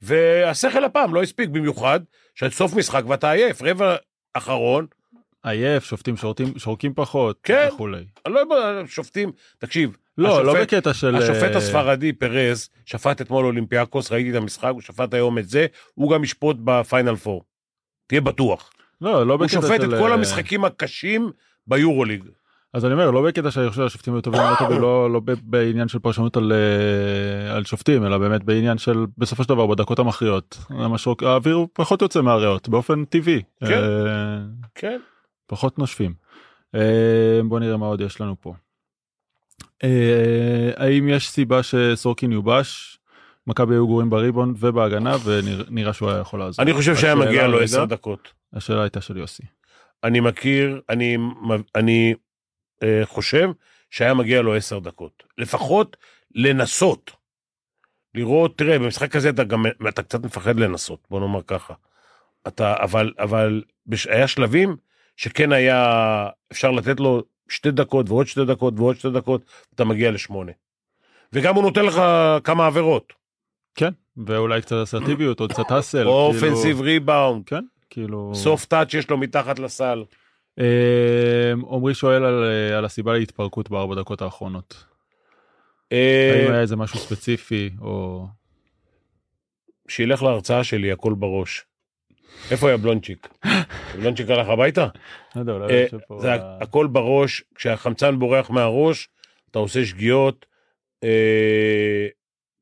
והשכל 0.02 0.84
הפעם 0.84 1.14
לא 1.14 1.22
הספיק, 1.22 1.48
במיוחד 1.48 2.00
שעד 2.34 2.50
סוף 2.50 2.74
משחק 2.74 3.02
ואתה 3.06 3.30
עייף, 3.30 3.62
רבע 3.62 3.96
אחרון, 4.34 4.86
עייף, 5.44 5.84
שופטים 5.84 6.16
שורטים, 6.16 6.58
שורקים 6.58 6.92
פחות, 6.94 7.38
כן. 7.42 7.68
וכולי. 7.72 8.04
לא 8.28 8.38
יודע, 8.40 8.82
שופטים, 8.86 9.32
תקשיב, 9.58 9.96
לא, 10.18 10.44
לא 10.44 10.52
השופט- 10.52 10.62
בקטע 10.62 10.94
של... 10.94 11.16
השופט 11.16 11.52
אה, 11.52 11.56
הספרדי 11.56 12.12
פרז 12.12 12.68
שפט 12.84 13.20
אתמול 13.20 13.44
אולימפיאקוס, 13.46 14.12
ראיתי 14.12 14.30
את 14.30 14.34
המשחק, 14.34 14.70
הוא 14.72 14.80
שפט 14.80 15.14
היום 15.14 15.38
את 15.38 15.48
זה, 15.48 15.66
הוא 15.94 16.12
גם 16.12 16.24
ישפוט 16.24 16.56
בפיינל 16.64 17.16
פור. 17.16 17.44
תהיה 18.06 18.20
בטוח. 18.20 18.70
לא, 19.00 19.26
לא 19.26 19.32
הוא 19.34 19.40
בקטע 19.40 19.60
של... 19.60 19.66
שופט 19.66 19.80
את 19.84 19.90
כל 19.98 20.10
אה, 20.10 20.14
המשחקים 20.14 20.64
הקשים 20.64 21.30
ביורוליג. 21.66 22.24
אז 22.74 22.84
אני 22.84 22.92
אומר, 22.92 23.10
לא 23.10 23.22
בקטע 23.26 23.50
שאני 23.50 23.68
חושב 23.70 23.82
שהשופטים 23.82 24.14
היו 24.14 24.20
טובים, 24.20 24.40
או 24.40 24.46
לא 24.50 24.56
טובים, 24.64 24.80
לא, 24.80 25.10
לא 25.12 25.20
בעניין 25.42 25.88
של 25.88 25.98
פרשנות 25.98 26.36
על, 26.36 26.52
אה, 26.52 27.56
על 27.56 27.64
שופטים, 27.64 28.04
אלא 28.06 28.18
באמת 28.18 28.44
בעניין 28.44 28.78
של 28.78 29.06
בסופו 29.18 29.42
של 29.42 29.48
דבר 29.48 29.66
בדקות 29.66 29.98
המכריעות. 29.98 30.58
המשהו- 30.70 31.14
האוויר 31.22 31.66
פחות 31.72 32.02
יוצא 32.02 32.20
מהריאות 32.22 32.68
באופן 32.68 33.04
טבעי. 33.04 33.42
כן. 33.60 33.72
אה, 33.72 34.38
כן. 34.74 34.98
פחות 35.46 35.78
נושפים. 35.78 36.14
אה, 36.74 36.80
בוא 37.44 37.60
נראה 37.60 37.76
מה 37.76 37.86
עוד 37.86 38.00
יש 38.00 38.20
לנו 38.20 38.36
פה. 38.40 38.54
אה, 39.84 40.70
האם 40.76 41.08
יש 41.08 41.30
סיבה 41.30 41.62
שסורקין 41.62 42.32
יובש? 42.32 42.98
מכבי 43.46 43.74
היו 43.74 43.86
גרועים 43.86 44.10
בריבון 44.10 44.54
ובהגנה 44.58 45.16
ונראה 45.24 45.92
שהוא 45.92 46.10
היה 46.10 46.18
יכול 46.18 46.40
לעזור. 46.40 46.62
אני 46.62 46.72
חושב 46.72 46.96
שהיה 46.96 47.14
מגיע 47.14 47.46
לו 47.46 47.56
רגע, 47.56 47.64
עשר 47.64 47.84
דקות. 47.84 48.32
השאלה 48.52 48.82
הייתה 48.82 49.00
של 49.00 49.16
יוסי. 49.16 49.42
אני 50.04 50.20
מכיר, 50.20 50.80
אני, 50.90 51.16
אני 51.74 52.14
אה, 52.82 53.00
חושב 53.04 53.48
שהיה 53.90 54.14
מגיע 54.14 54.42
לו 54.42 54.54
עשר 54.54 54.78
דקות. 54.78 55.22
לפחות 55.38 55.96
לנסות. 56.34 57.10
לראות, 58.14 58.58
תראה, 58.58 58.78
במשחק 58.78 59.16
הזה 59.16 59.30
אתה 59.30 59.44
גם, 59.44 59.64
אתה 59.88 60.02
קצת 60.02 60.24
מפחד 60.24 60.56
לנסות, 60.60 61.00
בוא 61.10 61.20
נאמר 61.20 61.40
ככה. 61.46 61.74
אתה, 62.48 62.74
אבל, 62.80 63.12
אבל 63.18 63.62
בש, 63.86 64.06
היה 64.06 64.28
שלבים 64.28 64.76
שכן 65.16 65.52
היה 65.52 66.28
אפשר 66.52 66.70
לתת 66.70 67.00
לו 67.00 67.22
שתי 67.48 67.70
דקות 67.70 68.08
ועוד 68.08 68.26
שתי 68.26 68.44
דקות 68.44 68.74
ועוד 68.76 68.96
שתי 68.96 69.10
דקות, 69.10 69.42
אתה 69.74 69.84
מגיע 69.84 70.10
לשמונה. 70.10 70.52
וגם 71.32 71.54
הוא 71.54 71.62
נותן 71.62 71.84
לך 71.84 72.02
כמה 72.44 72.66
עברות. 72.66 73.12
כן, 73.74 73.90
ואולי 74.26 74.62
קצת 74.62 74.76
אסרטיביות, 74.82 75.40
עוד 75.40 75.52
קצת 75.52 75.70
האסל. 75.70 76.06
או 76.06 76.30
כאילו- 76.32 76.48
אופנסיב 76.48 76.80
ריבאונד, 76.80 77.42
כן, 77.46 77.64
כאילו... 77.90 78.32
סוף 78.34 78.64
טאץ' 78.64 78.94
יש 78.94 79.10
לו 79.10 79.18
מתחת 79.18 79.58
לסל. 79.58 80.04
אה, 80.58 81.52
עמרי 81.52 81.94
שואל 81.94 82.24
על, 82.24 82.44
אה, 82.44 82.78
על 82.78 82.84
הסיבה 82.84 83.12
להתפרקות 83.12 83.70
בארבע 83.70 83.94
דקות 83.94 84.22
האחרונות. 84.22 84.84
אה, 85.92 86.32
האם 86.34 86.52
היה 86.52 86.60
איזה 86.60 86.76
משהו 86.76 86.98
ספציפי 86.98 87.70
או... 87.80 88.26
שילך 89.88 90.22
להרצאה 90.22 90.64
שלי, 90.64 90.92
הכל 90.92 91.14
בראש. 91.14 91.64
איפה 92.50 92.68
היה 92.68 92.76
בלונצ'יק? 92.76 93.28
בלונצ'יק 93.96 94.30
הלך 94.30 94.48
הביתה? 94.48 94.88
לא 95.36 95.68
אה. 95.70 95.86
זה 96.18 96.34
הכל 96.60 96.86
בראש, 96.86 97.42
כשהחמצן 97.54 98.18
בורח 98.18 98.50
מהראש, 98.50 99.08
אתה 99.50 99.58
עושה 99.58 99.84
שגיאות. 99.84 100.46
אה, 101.04 102.06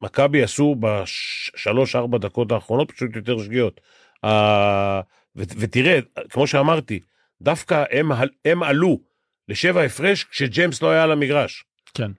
מכבי 0.02 0.42
עשו 0.42 0.76
בשלוש-ארבע 0.80 2.18
דקות 2.18 2.52
האחרונות 2.52 2.90
פשוט 2.90 3.16
יותר 3.16 3.38
שגיאות. 3.38 3.80
אה, 4.24 5.00
ותראה, 5.36 5.98
כמו 6.30 6.46
שאמרתי, 6.46 7.00
דווקא 7.42 7.84
הם, 7.90 8.10
הם 8.44 8.62
עלו 8.62 9.00
לשבע 9.48 9.82
הפרש 9.82 10.24
כשג'יימס 10.24 10.82
לא 10.82 10.90
היה 10.90 11.02
על 11.02 11.12
המגרש. 11.12 11.64
כן. 11.94 12.10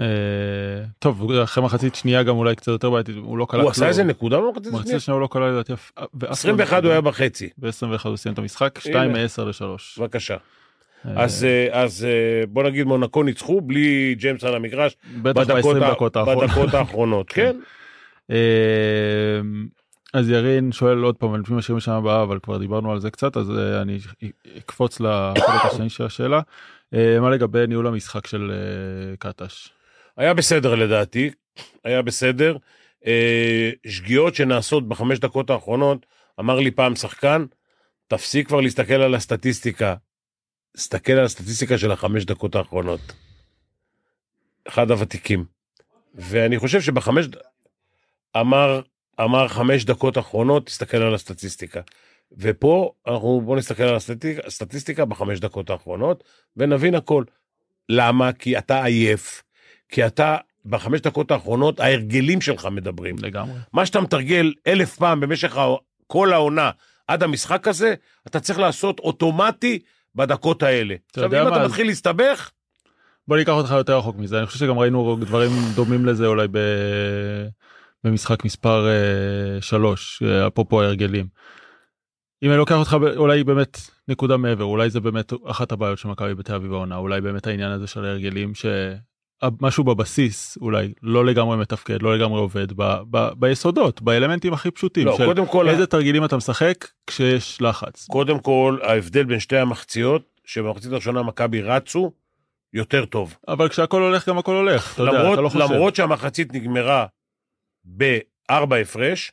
אה, 0.00 0.04
טוב, 0.98 1.32
אחרי 1.32 1.64
מחצית 1.64 1.94
שנייה 1.94 2.22
גם 2.22 2.36
אולי 2.36 2.56
קצת 2.56 2.68
יותר 2.68 2.90
בעייתית, 2.90 3.16
הוא 3.16 3.38
לא 3.38 3.46
קלע 3.50 3.62
הוא 3.62 3.70
עשה 3.70 3.88
איזה 3.88 4.04
נקודה 4.04 4.38
במחצית 4.38 4.72
מחצית 4.72 4.80
השנייה? 4.84 5.00
שנייה 5.00 5.14
הוא 5.14 5.22
לא 5.22 5.28
קלע 5.30 5.50
לדעתי 5.50 5.72
אף... 5.72 5.90
ואף 6.20 6.30
21 6.30 6.82
הוא 6.84 6.92
היה 6.92 7.00
בחצי, 7.00 7.48
ב-21 7.58 7.68
הוא 8.08 8.16
סיים 8.16 8.32
את 8.32 8.38
המשחק, 8.38 8.80
הנה. 8.84 8.92
2 8.94 9.12
מ-10 9.12 9.42
ל-3. 9.64 10.00
בבקשה. 10.00 10.36
אז, 11.04 11.44
אה, 11.44 11.82
אז 11.82 12.04
אה, 12.04 12.46
בוא 12.48 12.62
נגיד 12.62 12.86
מונקו 12.86 13.22
ניצחו 13.22 13.60
בלי 13.60 14.14
ג'יימס 14.18 14.44
על 14.44 14.54
המגרש 14.54 14.96
בטח 15.22 15.40
בדקות, 15.40 15.76
ב-20 15.76 15.84
ה- 15.84 15.90
דקות 15.90 16.16
האחרונות. 16.16 16.44
בדקות 16.50 16.74
האחרונות, 16.78 17.28
כן? 17.28 17.56
אז 20.14 20.30
ירין 20.30 20.72
שואל 20.72 20.98
עוד 20.98 21.16
פעם, 21.16 21.40
לפי 21.40 21.52
מה 21.52 21.62
שירים 21.62 21.76
בשנה 21.76 21.96
הבאה, 21.96 22.22
אבל 22.22 22.38
כבר 22.42 22.58
דיברנו 22.58 22.92
על 22.92 23.00
זה 23.00 23.10
קצת, 23.10 23.36
אז 23.36 23.50
אה, 23.50 23.82
אני 23.82 23.98
אקפוץ 24.58 25.00
לחלק 25.00 25.64
השני 25.72 25.90
של 25.90 26.04
השאלה. 26.04 26.40
אה, 26.94 27.20
מה 27.20 27.30
לגבי 27.30 27.66
ניהול 27.66 27.86
המשחק 27.86 28.26
של 28.26 28.52
אה, 28.52 29.16
קטש? 29.16 29.68
היה 30.16 30.34
בסדר 30.34 30.74
לדעתי, 30.74 31.30
היה 31.84 32.02
בסדר. 32.02 32.56
שגיאות 33.86 34.34
שנעשות 34.34 34.88
בחמש 34.88 35.18
דקות 35.18 35.50
האחרונות, 35.50 36.06
אמר 36.40 36.60
לי 36.60 36.70
פעם 36.70 36.96
שחקן, 36.96 37.44
תפסיק 38.08 38.48
כבר 38.48 38.60
להסתכל 38.60 38.94
על 38.94 39.14
הסטטיסטיקה, 39.14 39.94
תסתכל 40.76 41.12
על 41.12 41.24
הסטטיסטיקה 41.24 41.78
של 41.78 41.92
החמש 41.92 42.24
דקות 42.24 42.54
האחרונות. 42.54 43.00
אחד 44.68 44.90
הוותיקים. 44.90 45.44
ואני 46.14 46.58
חושב 46.58 46.80
שבחמש, 46.80 47.26
אמר, 48.36 48.80
אמר 49.20 49.48
חמש 49.48 49.84
דקות 49.84 50.18
אחרונות, 50.18 50.66
תסתכל 50.66 50.96
על 50.96 51.14
הסטטיסטיקה. 51.14 51.80
ופה 52.38 52.92
אנחנו 53.06 53.42
בוא 53.44 53.56
נסתכל 53.56 53.82
על 53.82 53.94
הסטטיסטיקה, 53.94 54.46
הסטטיסטיקה 54.46 55.04
בחמש 55.04 55.40
דקות 55.40 55.70
האחרונות 55.70 56.24
ונבין 56.56 56.94
הכל. 56.94 57.24
למה? 57.88 58.32
כי 58.32 58.58
אתה 58.58 58.84
עייף, 58.84 59.42
כי 59.88 60.06
אתה 60.06 60.36
בחמש 60.64 61.00
דקות 61.00 61.30
האחרונות 61.30 61.80
ההרגלים 61.80 62.40
שלך 62.40 62.66
מדברים. 62.66 63.16
לגמרי. 63.18 63.58
מה 63.72 63.86
שאתה 63.86 64.00
מתרגל 64.00 64.52
אלף 64.66 64.96
פעם 64.96 65.20
במשך 65.20 65.56
כל 66.06 66.32
העונה 66.32 66.70
עד 67.08 67.22
המשחק 67.22 67.68
הזה, 67.68 67.94
אתה 68.26 68.40
צריך 68.40 68.58
לעשות 68.58 69.00
אוטומטי 69.00 69.78
בדקות 70.14 70.62
האלה. 70.62 70.94
עכשיו 71.10 71.26
אם 71.26 71.48
מה, 71.48 71.56
אתה 71.56 71.66
מתחיל 71.66 71.86
להסתבך, 71.86 72.50
בוא 73.28 73.36
ניקח 73.36 73.52
אותך 73.52 73.70
יותר 73.70 73.98
רחוק 73.98 74.16
מזה, 74.16 74.38
אני 74.38 74.46
חושב 74.46 74.58
שגם 74.58 74.78
ראינו 74.78 75.16
דברים 75.20 75.50
דומים 75.74 76.06
לזה 76.06 76.26
אולי 76.26 76.48
ב... 76.50 76.58
במשחק 78.04 78.44
מספר 78.44 78.86
3, 79.60 80.22
אפרופו 80.46 80.82
ההרגלים. 80.82 81.26
אם 82.42 82.50
אני 82.50 82.58
לוקח 82.58 82.74
אותך 82.74 82.96
אולי 83.16 83.44
באמת 83.44 83.78
נקודה 84.08 84.36
מעבר, 84.36 84.64
אולי 84.64 84.90
זה 84.90 85.00
באמת 85.00 85.32
אחת 85.46 85.72
הבעיות 85.72 85.98
של 85.98 86.08
מכבי 86.08 86.34
בתל 86.34 86.54
אביב 86.54 86.72
העונה, 86.72 86.96
אולי 86.96 87.20
באמת 87.20 87.46
העניין 87.46 87.70
הזה 87.70 87.86
של 87.86 88.04
ההרגלים 88.04 88.52
שמשהו 88.54 89.84
בבסיס 89.84 90.58
אולי 90.60 90.92
לא 91.02 91.24
לגמרי 91.24 91.56
מתפקד, 91.56 92.02
לא 92.02 92.16
לגמרי 92.16 92.40
עובד 92.40 92.72
ב... 92.76 92.96
ב... 93.10 93.28
ביסודות, 93.38 94.02
באלמנטים 94.02 94.52
הכי 94.52 94.70
פשוטים 94.70 95.06
לא, 95.06 95.16
של 95.16 95.26
קודם 95.26 95.46
כל, 95.46 95.68
איזה 95.68 95.86
תרגילים 95.86 96.24
אתה 96.24 96.36
משחק 96.36 96.88
כשיש 97.06 97.62
לחץ. 97.62 98.06
קודם 98.06 98.38
כל 98.38 98.78
ההבדל 98.82 99.24
בין 99.24 99.40
שתי 99.40 99.56
המחציות, 99.56 100.22
שבמחצית 100.44 100.92
הראשונה 100.92 101.22
מכבי 101.22 101.62
רצו 101.62 102.12
יותר 102.72 103.04
טוב. 103.04 103.36
אבל 103.48 103.68
כשהכל 103.68 104.02
הולך 104.02 104.28
גם 104.28 104.38
הכל 104.38 104.54
הולך, 104.54 104.94
אתה 104.94 105.02
יודע, 105.02 105.12
למרות, 105.12 105.32
אתה 105.34 105.40
לא 105.40 105.48
חושב. 105.48 105.64
למרות 105.64 105.96
שהמחצית 105.96 106.54
נגמרה 106.54 107.06
בארבע 107.84 108.76
הפרש, 108.76 109.32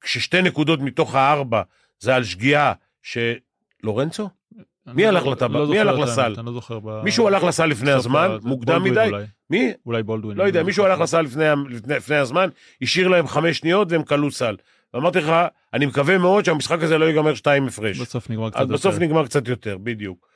כששתי 0.00 0.42
נקודות 0.42 0.80
מתוך 0.80 1.14
הארבע 1.14 1.62
זה 2.00 2.14
על 2.14 2.24
שגיאה 2.24 2.72
שלורנצו? 3.02 4.28
אני 4.86 4.94
מי 4.94 5.02
לא- 5.02 5.08
הלך 5.08 5.26
לטבע? 5.26 5.58
לא 5.58 5.68
מי 5.70 5.78
הלך 5.78 5.98
לסל? 5.98 6.34
אני 6.38 6.46
לא 6.46 6.52
זוכר. 6.52 6.78
ב- 6.80 7.02
מישהו 7.04 7.26
הלך 7.26 7.42
לסל 7.42 7.66
לפני 7.66 7.90
בסוף 7.90 8.06
הזמן, 8.06 8.38
מוקדם 8.42 8.82
מדי? 8.82 9.10
מי? 9.50 9.72
אולי 9.86 10.02
בולדווין. 10.02 10.36
לא 10.38 10.42
יודע, 10.42 10.62
מישהו. 10.62 10.84
הלך 10.84 11.00
לסל 11.00 11.20
לפני, 11.22 11.44
לפני, 11.70 11.94
לפני 11.96 12.16
הזמן, 12.16 12.48
השאיר 12.82 13.08
להם 13.08 13.26
חמש 13.26 13.58
שניות 13.58 13.92
והם 13.92 14.02
כלו 14.02 14.30
סל. 14.30 14.56
ואמרתי 14.94 15.18
לך, 15.18 15.32
אני 15.74 15.86
מקווה 15.86 16.18
מאוד 16.18 16.44
שהמשחק 16.44 16.82
הזה 16.82 16.98
לא 16.98 17.04
ייגמר 17.04 17.34
שתיים 17.34 17.66
הפרש. 17.66 18.00
בסוף 18.00 18.30
נגמר 18.30 18.50
קצת 18.50 18.60
אז 18.60 18.68
בסוף 18.68 18.94
יותר. 18.94 19.06
נגמר 19.06 19.24
קצת 19.26 19.48
יותר, 19.48 19.78
בדיוק. 19.78 20.26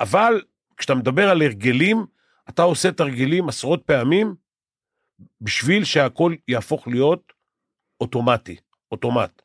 אבל 0.00 0.40
כשאתה 0.76 0.94
מדבר 0.94 1.30
על 1.30 1.42
הרגלים, 1.42 2.04
אתה 2.48 2.62
עושה 2.62 2.92
תרגילים 2.92 3.48
עשרות 3.48 3.82
פעמים 3.86 4.34
בשביל 5.40 5.84
שהכל 5.84 6.34
יהפוך 6.48 6.88
להיות 6.88 7.32
אוטומטי, 8.00 8.56
אוטומט. 8.92 9.42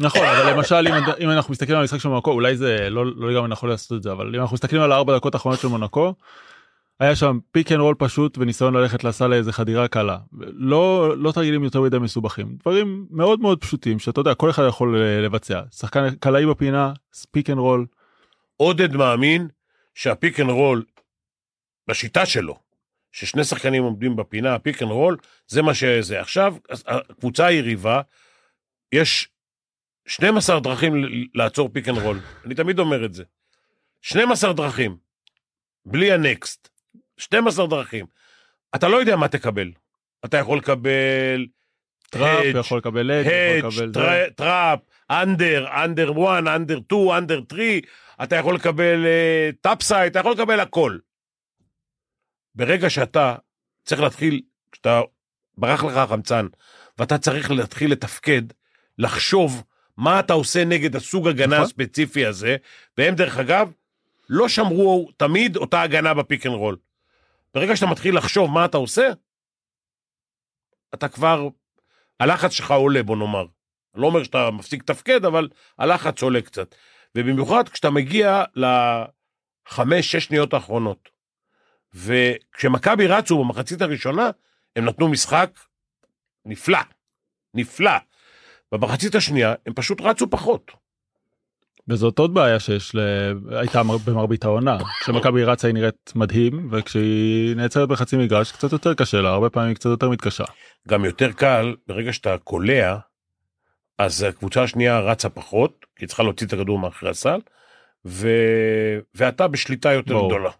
נכון, 0.00 0.26
אבל 0.26 0.52
למשל 0.52 0.88
אם, 0.88 0.94
אם 1.24 1.30
אנחנו 1.30 1.52
מסתכלים 1.52 1.76
על 1.76 1.82
המשחק 1.82 1.98
של 1.98 2.08
מונקו, 2.08 2.30
אולי 2.30 2.56
זה 2.56 2.90
לא, 2.90 3.06
לא 3.06 3.30
לגמרי 3.30 3.48
נכון 3.48 3.68
לעשות 3.68 3.98
את 3.98 4.02
זה, 4.02 4.12
אבל 4.12 4.34
אם 4.34 4.40
אנחנו 4.40 4.54
מסתכלים 4.54 4.82
על 4.82 4.92
הארבע 4.92 5.16
דקות 5.16 5.34
האחרונות 5.34 5.60
של 5.60 5.68
מונקו, 5.68 6.14
היה 7.00 7.16
שם 7.16 7.38
pick 7.50 7.72
and 7.72 7.80
roll 7.80 7.94
פשוט 7.98 8.38
וניסיון 8.38 8.74
ללכת 8.74 9.04
לסל 9.04 9.26
לאיזה 9.26 9.52
חדירה 9.52 9.88
קלה. 9.88 10.18
לא, 10.40 11.14
לא 11.18 11.32
תרגילים 11.32 11.64
יותר 11.64 11.80
מדי 11.80 11.98
מסובכים, 11.98 12.56
דברים 12.60 13.06
מאוד 13.10 13.40
מאוד 13.40 13.60
פשוטים 13.60 13.98
שאתה 13.98 14.20
יודע, 14.20 14.34
כל 14.34 14.50
אחד 14.50 14.62
יכול 14.68 14.96
אה, 14.96 15.20
לבצע. 15.20 15.60
שחקן 15.70 16.14
קלעי 16.14 16.46
בפינה, 16.46 16.92
pick 17.30 17.50
and 17.50 17.58
roll, 17.58 17.86
עודד 18.56 18.96
מאמין 18.96 19.48
שה 19.94 20.14
pick 20.14 20.40
and 20.40 20.50
roll, 20.50 20.82
בשיטה 21.88 22.26
שלו, 22.26 22.58
ששני 23.12 23.44
שחקנים 23.44 23.82
עומדים 23.82 24.16
בפינה, 24.16 24.58
pick 24.58 24.82
and 24.82 24.90
roll, 24.90 25.16
זה 25.46 25.62
מה 25.62 25.74
שזה. 25.74 26.20
עכשיו, 26.20 26.54
אז 26.68 26.84
הקבוצה 26.86 27.46
היריבה, 27.46 28.00
יש 28.92 29.28
12 30.06 30.60
דרכים 30.60 30.94
לעצור 31.34 31.68
pick 31.72 31.88
and 31.88 31.98
roll. 31.98 32.20
אני 32.44 32.54
תמיד 32.54 32.78
אומר 32.78 33.04
את 33.04 33.14
זה. 33.14 33.24
12 34.02 34.52
דרכים, 34.52 34.96
בלי 35.86 36.12
ה 36.12 36.21
next. 36.21 36.68
12 37.16 37.66
דרכים. 37.66 38.06
אתה 38.74 38.88
לא 38.88 38.96
יודע 38.96 39.16
מה 39.16 39.28
תקבל. 39.28 39.70
אתה 40.24 40.36
יכול 40.36 40.58
לקבל 40.58 41.46
trap, 42.10 42.44
יכול 42.54 42.78
לקבל 42.78 43.10
hedge, 43.10 43.26
יכול 43.58 43.84
לקבל... 43.84 44.30
trap, 44.36 44.78
under, 45.10 45.66
under 45.84 46.12
1, 46.12 46.42
under 46.56 46.78
2, 46.86 47.10
under 47.10 47.40
3, 47.50 47.62
אתה 48.22 48.36
יכול 48.36 48.54
לקבל 48.54 49.06
topside, 49.60 50.10
אתה 50.10 50.18
יכול 50.18 50.32
לקבל 50.32 50.60
הכל. 50.60 50.98
ברגע 52.54 52.90
שאתה 52.90 53.36
צריך 53.84 54.00
להתחיל, 54.00 54.42
כשאתה 54.72 55.00
ברח 55.58 55.84
לך 55.84 55.96
החמצן, 55.96 56.46
ואתה 56.98 57.18
צריך 57.18 57.50
להתחיל 57.50 57.92
לתפקד, 57.92 58.42
לחשוב 58.98 59.62
מה 59.96 60.20
אתה 60.20 60.32
עושה 60.32 60.64
נגד 60.64 60.96
הסוג 60.96 61.28
הגנה 61.28 61.54
נכון. 61.56 61.64
הספציפי 61.66 62.26
הזה, 62.26 62.56
והם 62.98 63.14
דרך 63.14 63.38
אגב, 63.38 63.72
לא 64.28 64.48
שמרו 64.48 65.10
תמיד 65.16 65.56
אותה 65.56 65.82
הגנה 65.82 66.14
ב 66.14 66.20
pick 66.20 66.46
and 66.46 66.54
roll. 66.54 66.76
ברגע 67.54 67.76
שאתה 67.76 67.86
מתחיל 67.86 68.16
לחשוב 68.16 68.50
מה 68.50 68.64
אתה 68.64 68.76
עושה, 68.76 69.08
אתה 70.94 71.08
כבר, 71.08 71.48
הלחץ 72.20 72.50
שלך 72.50 72.70
עולה, 72.70 73.02
בוא 73.02 73.16
נאמר. 73.16 73.46
אני 73.94 74.02
לא 74.02 74.06
אומר 74.06 74.24
שאתה 74.24 74.50
מפסיק 74.50 74.82
לתפקד, 74.82 75.24
אבל 75.24 75.48
הלחץ 75.78 76.22
עולה 76.22 76.40
קצת. 76.40 76.74
ובמיוחד 77.14 77.68
כשאתה 77.68 77.90
מגיע 77.90 78.44
לחמש, 78.56 80.12
שש 80.12 80.24
שניות 80.24 80.54
האחרונות. 80.54 81.11
וכשמכבי 81.94 83.06
רצו 83.06 83.44
במחצית 83.44 83.82
הראשונה, 83.82 84.30
הם 84.76 84.84
נתנו 84.84 85.08
משחק 85.08 85.50
נפלא, 86.46 86.78
נפלא. 87.54 87.90
במחצית 88.72 89.14
השנייה 89.14 89.54
הם 89.66 89.74
פשוט 89.74 90.00
רצו 90.00 90.30
פחות. 90.30 90.72
וזאת 91.88 92.18
עוד 92.18 92.34
בעיה 92.34 92.60
שיש, 92.60 92.94
ל... 92.94 93.00
הייתה 93.50 93.82
מר- 93.82 93.96
במרבית 93.96 94.44
העונה. 94.44 94.78
כשמכבי 95.00 95.44
רצה 95.44 95.66
היא 95.68 95.74
נראית 95.74 96.12
מדהים, 96.14 96.68
וכשהיא 96.72 97.56
נעצרת 97.56 97.88
בחצי 97.88 98.16
מגרש 98.16 98.52
קצת 98.52 98.72
יותר 98.72 98.94
קשה 98.94 99.20
לה, 99.20 99.28
הרבה 99.28 99.50
פעמים 99.50 99.68
היא 99.68 99.76
קצת 99.76 99.90
יותר 99.90 100.08
מתקשה. 100.10 100.44
גם 100.88 101.04
יותר 101.04 101.32
קל, 101.32 101.74
ברגע 101.86 102.12
שאתה 102.12 102.38
קולע, 102.38 102.96
אז 103.98 104.22
הקבוצה 104.22 104.62
השנייה 104.62 105.00
רצה 105.00 105.28
פחות, 105.28 105.86
כי 105.96 106.04
היא 106.04 106.08
צריכה 106.08 106.22
להוציא 106.22 106.46
את 106.46 106.52
הכדור 106.52 106.78
מאחורי 106.78 107.10
הסל, 107.10 107.40
ו... 108.06 108.28
ואתה 109.14 109.48
בשליטה 109.48 109.92
יותר 109.92 110.14
ברור. 110.14 110.28
גדולה. 110.30 110.50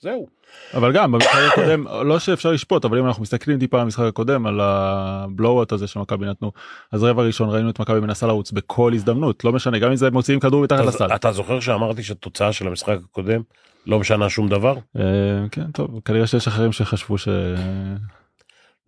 זהו. 0.00 0.26
אבל 0.74 0.92
גם 0.92 1.12
במשחק 1.12 1.38
הקודם, 1.52 1.86
לא 2.04 2.18
שאפשר 2.18 2.50
לשפוט, 2.50 2.84
אבל 2.84 2.98
אם 2.98 3.06
אנחנו 3.06 3.22
מסתכלים 3.22 3.58
טיפה 3.58 3.76
על 3.76 3.82
המשחק 3.82 4.04
הקודם, 4.04 4.46
על 4.46 4.60
הבלואוט 4.60 5.72
הזה 5.72 5.86
שמכבי 5.86 6.26
נתנו, 6.26 6.52
אז 6.92 7.04
רבע 7.04 7.22
ראשון 7.22 7.50
ראינו 7.50 7.70
את 7.70 7.80
מכבי 7.80 8.00
מנסה 8.00 8.26
לרוץ 8.26 8.52
בכל 8.52 8.92
הזדמנות, 8.94 9.44
לא 9.44 9.52
משנה, 9.52 9.78
גם 9.78 9.90
אם 9.90 9.96
זה 9.96 10.10
מוציאים 10.10 10.40
כדור 10.40 10.62
מתחת 10.62 10.84
לסל. 10.84 11.14
אתה 11.14 11.32
זוכר 11.32 11.60
שאמרתי 11.60 12.02
שהתוצאה 12.02 12.52
של 12.52 12.66
המשחק 12.66 12.96
הקודם 13.10 13.42
לא 13.86 13.98
משנה 13.98 14.30
שום 14.30 14.48
דבר? 14.48 14.74
אה, 14.96 15.02
כן, 15.50 15.70
טוב, 15.72 16.00
כנראה 16.04 16.26
שיש 16.26 16.48
אחרים 16.48 16.72
שחשבו 16.72 17.18
ש... 17.18 17.28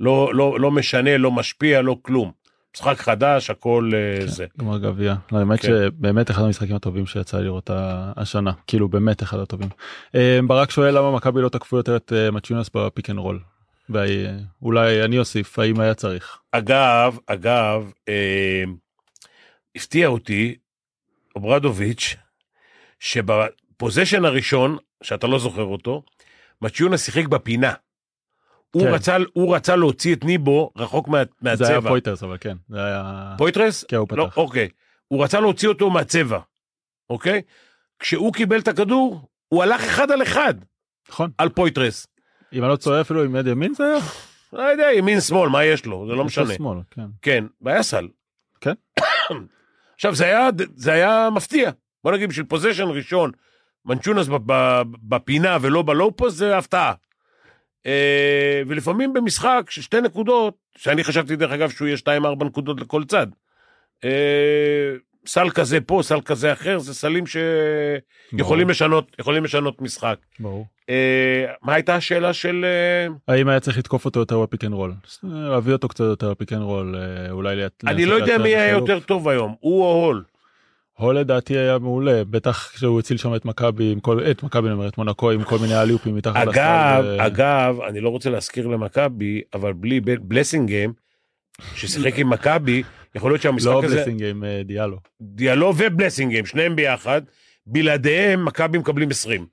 לא, 0.01 0.35
לא, 0.35 0.61
לא 0.61 0.71
משנה, 0.71 1.19
לא 1.19 1.31
משפיע, 1.31 1.83
לא 1.83 1.97
כלום. 2.03 2.42
משחק 2.77 2.99
חדש, 2.99 3.51
הכל 3.51 3.91
אה, 3.95 4.27
זה. 4.27 4.47
גמר 4.59 4.79
גביע. 4.79 5.15
לא, 5.33 5.39
האמת 5.39 5.61
כן. 5.61 5.69
שבאמת 5.69 6.31
אחד 6.31 6.43
המשחקים 6.43 6.77
הטובים 6.77 7.07
שיצא 7.07 7.41
לראות 7.41 7.71
השנה, 8.17 8.53
כאילו 8.67 8.89
באמת 8.89 9.23
אחד 9.23 9.39
הטובים. 9.39 9.69
אה, 10.15 10.39
ברק 10.47 10.71
שואל 10.71 10.99
למה 10.99 11.11
מכבי 11.11 11.41
לא 11.41 11.49
תקפו 11.49 11.77
יותר 11.77 11.97
את 11.97 12.13
אה, 12.17 12.31
מוטיונאס 12.31 12.71
ב 12.75 12.82
pick 12.82 13.11
and 13.11 13.19
roll. 13.19 13.41
ואולי 13.89 15.05
אני 15.05 15.19
אוסיף, 15.19 15.59
האם 15.59 15.81
היה 15.81 15.95
צריך. 15.95 16.39
אגב, 16.53 17.19
אגב, 17.27 17.93
אה, 18.09 18.65
הפתיע 19.77 20.09
אותי 20.09 20.55
אוברדוביץ', 21.37 22.17
שב 23.01 23.35
position 23.35 24.25
הראשון, 24.25 24.77
שאתה 25.03 25.27
לא 25.27 25.39
זוכר 25.39 25.65
אותו, 25.65 26.03
מוטיונאס 26.63 26.99
שיחק 26.99 27.27
בפינה. 27.27 27.73
הוא, 28.75 28.83
כן. 28.83 28.89
רצה, 28.89 29.17
הוא 29.33 29.57
רצה 29.57 29.77
להוציא 29.77 30.15
את 30.15 30.25
ניבו 30.25 30.71
רחוק 30.77 31.09
מה, 31.09 31.23
מהצבע. 31.43 31.67
זה 31.67 31.73
היה 31.73 31.83
פויטרס 31.83 32.23
אבל 32.23 32.37
כן, 32.41 32.57
זה 32.69 32.85
היה... 32.85 33.35
פויתרס? 33.39 33.85
כן, 33.85 33.97
הוא 33.97 34.09
לא, 34.13 34.25
פתח. 34.27 34.37
אוקיי. 34.37 34.69
הוא 35.09 35.25
רצה 35.25 35.41
להוציא 35.41 35.69
אותו 35.69 35.91
מהצבע, 35.91 36.39
אוקיי? 37.11 37.43
כשהוא 37.99 38.33
קיבל 38.33 38.59
את 38.59 38.69
הכדור, 38.69 39.29
הוא 39.49 39.63
הלך 39.63 39.85
אחד 39.85 40.11
על 40.11 40.23
אחד 40.23 40.55
נכון. 41.09 41.31
על 41.39 41.49
פויתרס. 41.49 42.07
אם 42.53 42.63
אני 42.63 42.71
לא 42.71 42.77
טועה 42.77 43.01
אפילו 43.01 43.25
עם 43.25 43.37
יד 43.37 43.47
ימין 43.47 43.75
זה 43.75 43.85
היה? 43.85 43.99
לא 44.53 44.63
יודע, 44.63 44.93
ימין 44.93 45.21
שמאל, 45.21 45.49
מה 45.49 45.65
יש 45.65 45.87
לו? 45.87 46.07
זה 46.09 46.15
לא 46.15 46.25
משנה. 46.25 46.55
שמאל, 46.55 46.79
כן. 46.91 47.07
כן, 47.23 47.45
והיה 47.61 47.83
סל. 47.83 48.09
כן. 48.61 48.73
עכשיו, 49.95 50.15
זה 50.15 50.25
היה, 50.25 50.49
זה 50.75 50.93
היה 50.93 51.29
מפתיע. 51.35 51.71
בוא 52.05 52.13
נגיד, 52.13 52.29
בשביל 52.29 52.47
position 52.47 52.89
ראשון, 52.89 53.31
מוטיונאס 53.85 54.27
בפינה 55.09 55.59
ולא 55.61 55.83
ב 55.83 55.91
low 55.91 56.17
post, 56.17 56.37
זה 56.37 56.59
הפתעה. 56.59 56.93
אה, 57.87 58.63
ולפעמים 58.67 59.13
במשחק 59.13 59.67
של 59.71 59.83
שתי 59.83 60.01
נקודות, 60.01 60.55
שאני 60.77 61.05
חשבתי 61.05 61.37
דרך 61.37 61.53
אגב 61.53 61.71
שהוא 61.71 61.89
יהיה 61.89 61.97
2-4 62.41 62.45
נקודות 62.45 62.81
לכל 62.81 63.05
צד. 63.05 63.27
אה, 64.05 64.11
סל 65.27 65.51
כזה 65.51 65.81
פה, 65.81 66.01
סל 66.03 66.21
כזה 66.21 66.53
אחר, 66.53 66.79
זה 66.79 66.95
סלים 66.95 67.25
שיכולים 67.27 68.71
לשנות, 68.71 69.17
יכולים 69.19 69.45
לשנות 69.45 69.83
משחק. 69.83 70.17
ברור. 70.41 70.67
אה, 70.91 71.45
מה 71.63 71.75
הייתה 71.75 71.95
השאלה 71.95 72.33
של... 72.33 72.65
האם 73.29 73.49
היה 73.49 73.61
צריך 73.61 73.79
לתקוף 73.79 74.05
אותו 74.05 74.21
יותר 74.21 74.43
ב 74.43 74.47
pick 74.47 74.65
and 74.65 74.73
roll? 74.73 74.95
להביא 75.23 75.73
אותו 75.73 75.89
קצת 75.89 76.05
יותר 76.05 76.31
בפיק 76.31 76.53
אנד 76.53 76.63
רול, 76.63 76.97
אולי... 77.31 77.63
אני 77.87 78.07
לא 78.07 78.15
יודע 78.15 78.39
מי 78.39 78.57
היה. 78.57 78.71
יותר 78.71 79.01
טוב 79.01 79.29
היום, 79.29 79.55
הוא 79.61 79.85
או 79.85 80.05
הול. 80.05 80.25
הול 80.99 81.19
לדעתי 81.19 81.59
היה 81.59 81.79
מעולה, 81.79 82.25
בטח 82.25 82.71
כשהוא 82.75 82.99
הציל 83.01 83.17
שם 83.17 83.35
את 83.35 83.45
מכבי, 83.45 83.93
עם 83.93 84.01
כל- 84.01 84.21
את 84.31 84.43
מכבי, 84.43 84.67
אני 84.67 84.75
אומר, 84.75 84.89
את 84.89 84.99
מונקו 84.99 85.31
עם 85.31 85.45
כל 85.45 85.59
מיני 85.59 85.81
אליופים 85.83 86.15
מתחת 86.17 86.47
לסל. 86.47 86.51
אגב, 86.61 87.05
ו- 87.05 87.27
אגב, 87.27 87.81
אני 87.89 88.01
לא 88.01 88.09
רוצה 88.09 88.31
להזכיר 88.31 88.67
למכבי, 88.67 89.41
אבל 89.55 89.73
בלי 89.73 90.01
בלוסומגיים, 90.01 90.93
ששיחק 91.75 92.19
עם 92.19 92.31
מכבי, 92.31 92.83
יכול 93.15 93.31
להיות 93.31 93.43
שהמשחק 93.43 93.67
לא 93.73 93.85
הזה, 93.85 94.05
עם 94.31 94.45
אה, 94.45 94.63
דיאלו. 94.65 94.97
דיאלו 95.23 95.73
ובלוסומגיים, 95.77 96.47
שניהם 96.47 96.77
ביחד, 96.77 97.23
בלעדיהם 97.67 98.45
מכבי 98.45 98.79
מקבלים 98.79 99.11
20. 99.11 99.47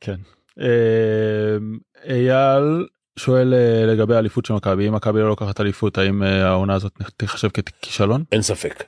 כן. 0.00 0.16
אה, 0.60 1.56
אייל 2.08 2.86
שואל 3.18 3.54
אה, 3.54 3.86
לגבי 3.86 4.14
האליפות 4.14 4.44
של 4.46 4.54
מכבי, 4.54 4.88
אם 4.88 4.94
מכבי 4.94 5.20
לא 5.20 5.28
לוקחת 5.28 5.60
אליפות, 5.60 5.98
האם 5.98 6.22
אה, 6.22 6.46
העונה 6.48 6.74
הזאת 6.74 6.92
תיחשב 7.16 7.48
ככישלון? 7.48 8.24
אין 8.32 8.42
ספק. 8.42 8.84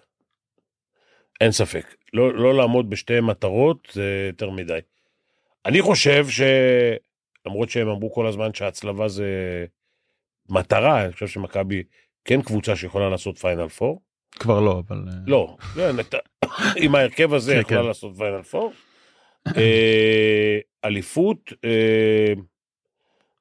אין 1.41 1.53
ספק. 1.53 1.95
לא, 2.13 2.35
לא 2.35 2.55
לעמוד 2.55 2.91
בשתי 2.91 3.21
מטרות 3.21 3.89
זה 3.93 4.27
יותר 4.33 4.51
מדי. 4.51 4.79
אני 5.67 5.83
חושב 5.83 6.29
ש... 6.29 6.41
למרות 7.47 7.71
שהם 7.71 7.89
אמרו 7.89 8.13
כל 8.13 8.27
הזמן 8.27 8.55
שההצלבה 8.55 9.09
זה 9.09 9.27
מטרה, 10.49 11.05
אני 11.05 11.13
חושב 11.13 11.27
שמכבי 11.27 11.83
כן 12.25 12.43
קבוצה 12.43 12.77
שיכולה 12.77 13.09
לעשות 13.09 13.39
פיינל 13.39 13.69
פור. 13.69 14.03
כבר 14.33 14.61
לא, 14.61 14.83
אבל... 14.89 15.05
אה, 15.09 15.15
לא, 15.27 15.57
נת- 15.93 16.15
עם 16.83 16.95
ההרכב 16.95 17.35
הזה 17.35 17.55
כן, 17.55 17.61
יכולה 17.61 17.81
כן. 17.81 17.87
לעשות 17.87 18.17
פיינל 18.17 18.43
פור. 18.43 18.73
אה, 19.57 20.59
אליפות, 20.85 21.53
אה, 21.65 22.33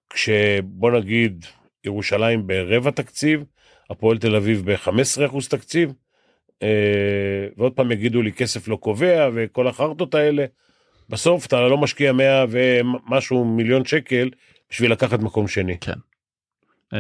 כשבוא 0.10 0.92
נגיד 0.92 1.46
ירושלים 1.84 2.48
ברבע 2.48 2.92
תקציב, 2.92 3.44
הפועל 3.90 4.18
תל 4.18 4.36
אביב 4.36 4.72
ב-15% 4.72 5.50
תקציב, 5.50 5.94
ועוד 7.58 7.74
פעם 7.74 7.92
יגידו 7.92 8.22
לי 8.22 8.32
כסף 8.32 8.68
לא 8.68 8.76
קובע 8.76 9.30
וכל 9.34 9.68
החרטות 9.68 10.16
האלה, 10.16 10.46
בסוף 11.10 11.46
אתה 11.46 11.62
לא 11.62 11.78
משקיע 11.78 12.12
100 12.12 12.46
ומשהו 12.50 13.46
מיליון 13.46 13.86
שקל 13.86 14.30
בשביל 14.70 14.92
לקחת 14.92 15.20
מקום 15.20 15.48
שני. 15.48 15.78
אה, 16.94 17.00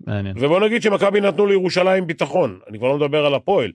מעניין. 0.00 0.36
ובוא 0.38 0.60
נגיד 0.60 0.82
שמכבי 0.82 1.20
נתנו 1.20 1.46
לירושלים 1.46 2.06
ביטחון, 2.06 2.60
אני 2.68 2.78
כבר 2.78 2.88
לא 2.88 2.96
מדבר 2.96 3.26
על 3.26 3.34
הפועל, 3.34 3.72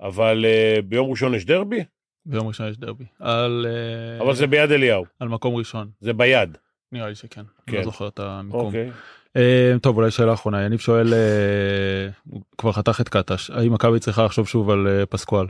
אבל 0.00 0.44
uh, 0.44 0.82
ביום 0.82 1.10
ראשון 1.10 1.34
יש 1.34 1.44
דרבי, 1.44 1.84
ביום 2.26 2.46
ראשון 2.46 2.68
יש 2.68 2.76
דרבי. 2.76 3.04
על... 3.20 3.66
אה, 3.68 4.24
אבל 4.24 4.34
זה 4.34 4.46
ביד 4.46 4.70
אליהו, 4.70 5.04
על 5.20 5.28
מקום 5.28 5.54
ראשון. 5.54 5.90
זה 6.00 6.12
ביד. 6.12 6.58
נראה 6.92 7.08
לי 7.08 7.14
שכן. 7.14 7.42
כן. 7.66 7.76
לא 7.76 7.82
זוכר 7.82 8.08
את 8.08 8.18
המיקום. 8.18 8.66
אוקיי. 8.66 8.90
אה, 9.36 9.74
טוב 9.82 9.96
אולי 9.96 10.10
שאלה 10.10 10.32
אחרונה 10.32 10.62
יניב 10.62 10.80
שואל 10.80 11.14
אה, 11.14 12.08
הוא 12.30 12.42
כבר 12.58 12.72
חתך 12.72 13.00
את 13.00 13.08
קטש 13.08 13.50
האם 13.50 13.72
מכבי 13.72 14.00
צריכה 14.00 14.24
לחשוב 14.24 14.48
שוב 14.48 14.70
על 14.70 14.86
אה, 14.88 15.06
פסקואל 15.06 15.46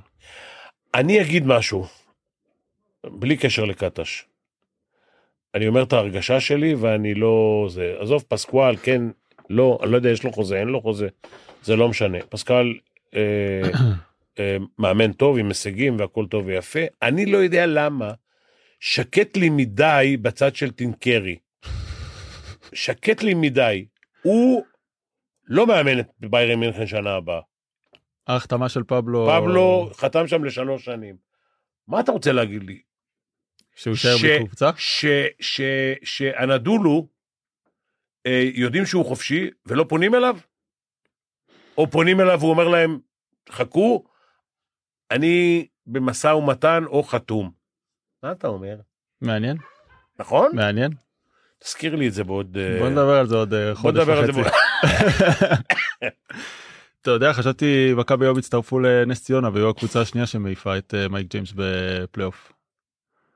אני 0.94 1.20
אגיד 1.20 1.46
משהו, 1.46 1.86
בלי 3.04 3.36
קשר 3.36 3.64
לקטש. 3.64 4.24
אני 5.54 5.68
אומר 5.68 5.82
את 5.82 5.92
ההרגשה 5.92 6.40
שלי 6.40 6.74
ואני 6.74 7.14
לא... 7.14 7.66
זה, 7.70 7.94
עזוב, 7.98 8.24
פסקואל, 8.28 8.76
כן, 8.76 9.02
לא, 9.50 9.78
אני 9.82 9.92
לא 9.92 9.96
יודע, 9.96 10.10
יש 10.10 10.24
לו 10.24 10.32
חוזה, 10.32 10.60
אין 10.60 10.68
לו 10.68 10.80
חוזה, 10.80 11.08
זה 11.62 11.76
לא 11.76 11.88
משנה. 11.88 12.18
פסקואל 12.28 12.74
אה, 13.14 13.20
אה, 14.38 14.56
מאמן 14.78 15.12
טוב 15.12 15.38
עם 15.38 15.48
הישגים 15.48 15.98
והכל 15.98 16.26
טוב 16.26 16.46
ויפה. 16.46 16.80
אני 17.02 17.26
לא 17.26 17.38
יודע 17.38 17.66
למה 17.66 18.12
שקט 18.80 19.36
לי 19.36 19.48
מדי 19.48 20.16
בצד 20.22 20.54
של 20.54 20.70
טינקרי. 20.70 21.36
שקט 22.74 23.22
לי 23.22 23.34
מדי. 23.34 23.86
הוא 24.22 24.64
לא 25.46 25.66
מאמן 25.66 26.00
את 26.00 26.06
ביירן 26.18 26.60
מינכן 26.60 26.86
שנה 26.86 27.14
הבאה. 27.14 27.40
ההחתמה 28.26 28.68
של 28.68 28.82
פבלו... 28.82 29.26
פבלו 29.30 29.90
חתם 29.94 30.26
שם 30.26 30.44
לשלוש 30.44 30.84
שנים. 30.84 31.16
מה 31.88 32.00
אתה 32.00 32.12
רוצה 32.12 32.32
להגיד 32.32 32.62
לי? 32.62 32.82
שהוא 33.74 33.90
יישאר 33.92 34.16
ש- 34.16 34.24
בקבוצה? 34.24 34.70
ש- 34.76 35.06
ש- 35.40 35.60
שהנדולו 36.04 37.08
אה, 38.26 38.50
יודעים 38.54 38.86
שהוא 38.86 39.04
חופשי 39.04 39.50
ולא 39.66 39.84
פונים 39.88 40.14
אליו? 40.14 40.36
או 41.78 41.90
פונים 41.90 42.20
אליו 42.20 42.38
והוא 42.40 42.50
אומר 42.50 42.68
להם, 42.68 42.98
חכו, 43.50 44.04
אני 45.10 45.66
במשא 45.86 46.26
ומתן 46.28 46.84
או 46.86 47.02
חתום. 47.02 47.50
מה 48.22 48.32
אתה 48.32 48.48
אומר? 48.48 48.76
מעניין, 49.20 49.56
נכון? 50.18 50.56
מעניין. 50.56 50.90
תזכיר 51.58 51.96
לי 51.96 52.08
את 52.08 52.12
זה 52.12 52.24
בעוד... 52.24 52.58
אה, 52.60 52.78
בוא 52.78 52.88
נדבר 52.88 53.14
על 53.18 53.26
זה 53.26 53.36
עוד 53.36 53.54
אה, 53.54 53.74
חודש 53.74 54.08
וחצי. 54.08 54.40
אתה 57.02 57.10
יודע, 57.10 57.32
חשבתי 57.32 57.92
מכבי 57.96 58.26
היום 58.26 58.38
הצטרפו 58.38 58.80
לנס 58.80 59.24
ציונה 59.24 59.50
והיו 59.52 59.70
הקבוצה 59.70 60.00
השנייה 60.00 60.26
שמעיפה 60.26 60.78
את 60.78 60.94
אה, 60.94 61.08
מייק 61.08 61.26
ג'יימס 61.30 61.52
בפלייאוף. 61.56 62.52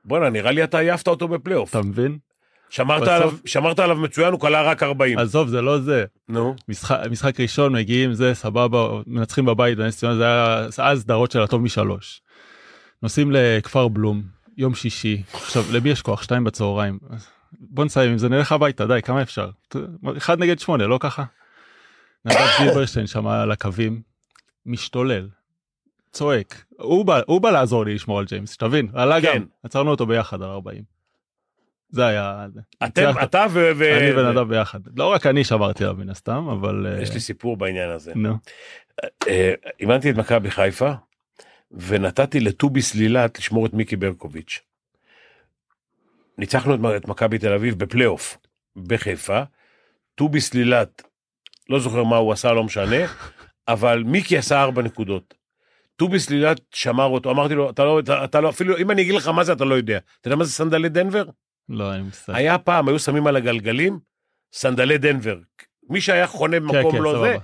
בואנה, 0.05 0.29
נראה 0.29 0.51
לי 0.51 0.63
אתה 0.63 0.79
עייפת 0.79 1.07
אותו 1.07 1.27
בפלייאוף. 1.27 1.69
אתה 1.69 1.81
מבין? 1.81 2.17
שמרת 2.69 3.01
בסוף- 3.01 3.13
עליו, 3.13 3.31
שמרת 3.45 3.79
עליו 3.79 3.95
מצוין, 3.95 4.31
הוא 4.31 4.39
כלה 4.39 4.61
רק 4.61 4.83
40. 4.83 5.19
עזוב, 5.19 5.47
זה 5.47 5.61
לא 5.61 5.79
זה. 5.79 6.05
נו, 6.29 6.55
משחק, 6.67 6.99
משחק 7.11 7.39
ראשון 7.39 7.73
מגיעים 7.75 8.13
זה 8.13 8.33
סבבה 8.33 8.87
מנצחים 9.07 9.45
בבית 9.45 9.77
בנס 9.77 9.97
ציונה 9.97 10.15
זה 10.15 10.23
היה 10.23 10.67
אז 10.77 11.01
סדרות 11.01 11.31
של 11.31 11.41
הטוב 11.41 11.61
משלוש. 11.61 12.21
נוסעים 13.03 13.31
לכפר 13.31 13.87
בלום 13.87 14.23
יום 14.57 14.75
שישי 14.75 15.23
עכשיו 15.33 15.63
למי 15.73 15.89
יש 15.89 16.01
כוח 16.01 16.23
שתיים 16.23 16.43
בצהריים 16.43 16.99
בוא 17.59 17.85
נסיים 17.85 18.11
עם 18.11 18.17
זה 18.17 18.29
נלך 18.29 18.51
הביתה 18.51 18.85
די 18.87 19.01
כמה 19.03 19.21
אפשר 19.21 19.49
אחד 20.17 20.39
נגד 20.39 20.59
שמונה 20.59 20.87
לא 20.87 20.97
ככה. 21.01 21.23
נדב 22.25 22.47
זילברשטיין 22.59 23.07
שם 23.07 23.27
על 23.27 23.51
הקווים 23.51 24.01
משתולל 24.65 25.29
צועק 26.11 26.63
הוא 26.77 27.05
בא 27.05 27.21
הוא 27.27 27.41
בא 27.41 27.51
לעזור 27.51 27.85
לי 27.85 27.95
לשמור 27.95 28.19
על 28.19 28.25
ג'יימס 28.25 28.53
שתבין 28.53 28.89
עלה 28.93 29.21
כן. 29.21 29.35
גם 29.35 29.45
עצרנו 29.63 29.91
אותו 29.91 30.05
ביחד 30.05 30.41
על 30.41 30.49
40. 30.49 30.83
זה 31.89 32.07
היה. 32.07 32.47
אתם. 32.83 33.11
אתה 33.23 33.45
ו... 33.51 33.71
אני 33.97 34.11
ונדב 34.11 34.49
ביחד 34.49 34.79
לא 34.95 35.05
רק 35.05 35.25
אני 35.25 35.43
שמרתי 35.43 35.83
עליו 35.83 35.95
מן 35.95 36.09
הסתם 36.09 36.47
אבל 36.47 36.87
אה, 36.87 37.01
יש 37.01 37.13
לי 37.13 37.19
סיפור 37.19 37.57
בעניין 37.57 37.89
הזה. 37.89 38.11
נו. 38.15 38.37
אה, 39.27 39.53
אימנתי 39.79 40.09
את 40.09 40.15
מכבי 40.15 40.51
חיפה, 40.51 40.91
ונתתי 41.71 42.39
לטובי 42.39 42.81
סלילת 42.81 43.39
לשמור 43.39 43.65
את 43.65 43.73
מיקי 43.73 43.95
ברקוביץ'. 43.95 44.59
ניצחנו 46.39 46.95
את 46.95 47.07
מכבי 47.07 47.37
תל 47.37 47.53
אביב 47.53 47.79
בפלייאוף 47.79 48.37
בחיפה. 48.87 49.41
טובי 50.15 50.41
סלילת, 50.41 51.01
לא 51.69 51.79
זוכר 51.79 52.03
מה 52.03 52.17
הוא 52.17 52.33
עשה, 52.33 52.53
לא 52.53 52.63
משנה, 52.63 52.95
אבל 53.67 54.03
מיקי 54.03 54.37
עשה 54.37 54.61
ארבע 54.61 54.81
נקודות. 54.81 55.33
טובי 55.95 56.19
סלילת 56.19 56.61
שמר 56.73 57.05
אותו, 57.05 57.31
אמרתי 57.31 57.55
לו, 57.55 57.69
אתה 57.69 57.83
לא, 57.83 57.99
אתה, 57.99 58.23
אתה 58.23 58.41
לא, 58.41 58.49
אפילו 58.49 58.77
אם 58.77 58.91
אני 58.91 59.01
אגיד 59.01 59.15
לך 59.15 59.27
מה 59.27 59.43
זה, 59.43 59.53
אתה 59.53 59.65
לא 59.65 59.75
יודע. 59.75 59.97
אתה 59.97 60.27
יודע 60.27 60.35
מה 60.35 60.43
זה 60.43 60.51
סנדלי 60.51 60.89
דנבר? 60.89 61.23
לא 61.69 61.93
אני 61.93 62.03
מסתכל. 62.03 62.35
היה 62.35 62.57
פעם, 62.57 62.87
היו 62.87 62.99
שמים 62.99 63.27
על 63.27 63.35
הגלגלים 63.35 63.99
סנדלי 64.53 64.97
דנבר. 64.97 65.37
מי 65.89 66.01
שהיה 66.01 66.27
חונה 66.27 66.59
במקום 66.59 66.91
כן, 66.91 66.97
לא 66.97 67.11
סבבה. 67.11 67.37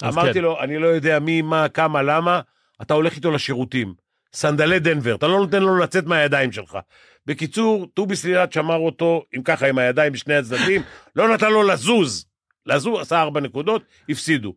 זה, 0.00 0.08
אמרתי 0.08 0.34
כן. 0.34 0.40
לו, 0.40 0.60
אני 0.60 0.78
לא 0.78 0.86
יודע 0.86 1.18
מי, 1.18 1.42
מה, 1.42 1.68
כמה, 1.68 2.02
למה, 2.02 2.40
אתה 2.82 2.94
הולך 2.94 3.16
איתו 3.16 3.30
לשירותים. 3.30 3.94
סנדלי 4.32 4.78
דנבר, 4.78 5.14
אתה 5.14 5.26
לא 5.26 5.38
נותן 5.38 5.62
לו 5.62 5.78
לצאת 5.78 6.06
מהידיים 6.06 6.52
שלך. 6.52 6.78
בקיצור, 7.26 7.86
טובי 7.94 8.16
סלילת 8.16 8.52
שמר 8.52 8.76
אותו, 8.76 9.24
אם 9.36 9.42
ככה, 9.42 9.68
עם 9.68 9.78
הידיים 9.78 10.12
בשני 10.12 10.34
הצדדים, 10.34 10.82
לא 11.16 11.34
נתן 11.34 11.50
לו 11.50 11.62
לזוז. 11.62 12.26
לזוז, 12.66 13.00
עשה 13.00 13.20
ארבע 13.20 13.40
נקודות, 13.40 13.82
הפסידו. 14.08 14.54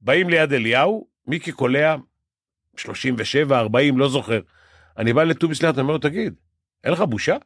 באים 0.00 0.30
ליד 0.30 0.52
אליהו, 0.52 1.06
מיקי 1.26 1.52
קולע 1.52 1.96
37, 2.76 3.58
40, 3.58 3.98
לא 3.98 4.08
זוכר. 4.08 4.40
אני 4.98 5.12
בא 5.12 5.24
לטובי 5.24 5.54
סלילת, 5.54 5.74
אני 5.74 5.82
אומר 5.82 5.92
לו, 5.92 5.98
תגיד, 5.98 6.34
אין 6.84 6.92
לך 6.92 7.00
בושה? 7.00 7.36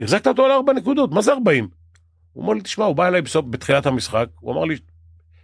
החזקת 0.00 0.26
אותו 0.26 0.44
על 0.44 0.50
ארבע 0.50 0.72
נקודות, 0.72 1.10
מה 1.10 1.22
זה 1.22 1.32
40? 1.32 1.68
הוא 2.32 2.42
אומר 2.42 2.54
לי, 2.54 2.60
תשמע, 2.60 2.84
הוא 2.84 2.96
בא 2.96 3.08
אליי 3.08 3.22
בסוף, 3.22 3.46
בתחילת 3.50 3.86
המשחק, 3.86 4.26
הוא 4.40 4.52
אמר 4.52 4.64
לי, 4.64 4.76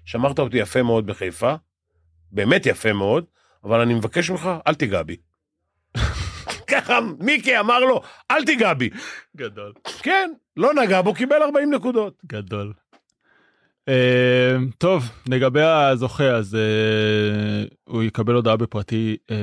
שמרת 0.05 0.39
אותי 0.39 0.57
יפה 0.57 0.83
מאוד 0.83 1.07
בחיפה, 1.07 1.55
באמת 2.33 2.67
יפה 2.67 2.93
מאוד, 2.93 3.25
אבל 3.65 3.81
אני 3.81 3.95
מבקש 3.95 4.31
ממך, 4.31 4.51
אל 4.67 4.75
תיגע 4.75 5.03
בי. 5.03 5.17
ככה 6.71 6.99
מיקי 7.21 7.59
אמר 7.59 7.81
לו, 7.81 8.03
אל 8.31 8.45
תיגע 8.45 8.75
בי. 8.75 8.91
גדול. 9.37 9.73
כן, 10.03 10.31
לא 10.57 10.75
נגע 10.75 11.03
בו, 11.03 11.15
קיבל 11.15 11.43
40 11.43 11.75
נקודות. 11.75 12.15
גדול. 12.27 12.73
אה, 13.89 14.57
טוב 14.79 15.05
לגבי 15.29 15.63
הזוכה 15.63 16.31
אז 16.31 16.55
אה, 16.55 17.65
הוא 17.85 18.03
יקבל 18.03 18.35
הודעה 18.35 18.57
בפרטי 18.57 19.17
אה, 19.31 19.37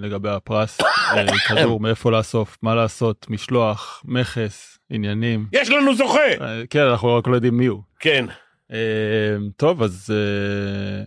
לגבי 0.00 0.28
הפרס 0.28 0.80
אה, 0.80 1.26
כדור 1.48 1.80
מאיפה 1.80 2.10
לאסוף 2.10 2.58
מה 2.62 2.74
לעשות 2.74 3.26
משלוח 3.30 4.02
מכס 4.04 4.78
עניינים 4.90 5.46
יש 5.52 5.70
לנו 5.70 5.94
זוכה! 5.94 6.20
אה, 6.40 6.62
כן 6.70 6.80
אנחנו 6.80 7.16
רק 7.16 7.26
לא 7.26 7.34
יודעים 7.34 7.56
מי 7.56 7.66
הוא. 7.66 7.82
כן, 8.00 8.26
אה, 8.72 9.36
טוב 9.56 9.82
אז 9.82 10.14
אה, 10.14 11.04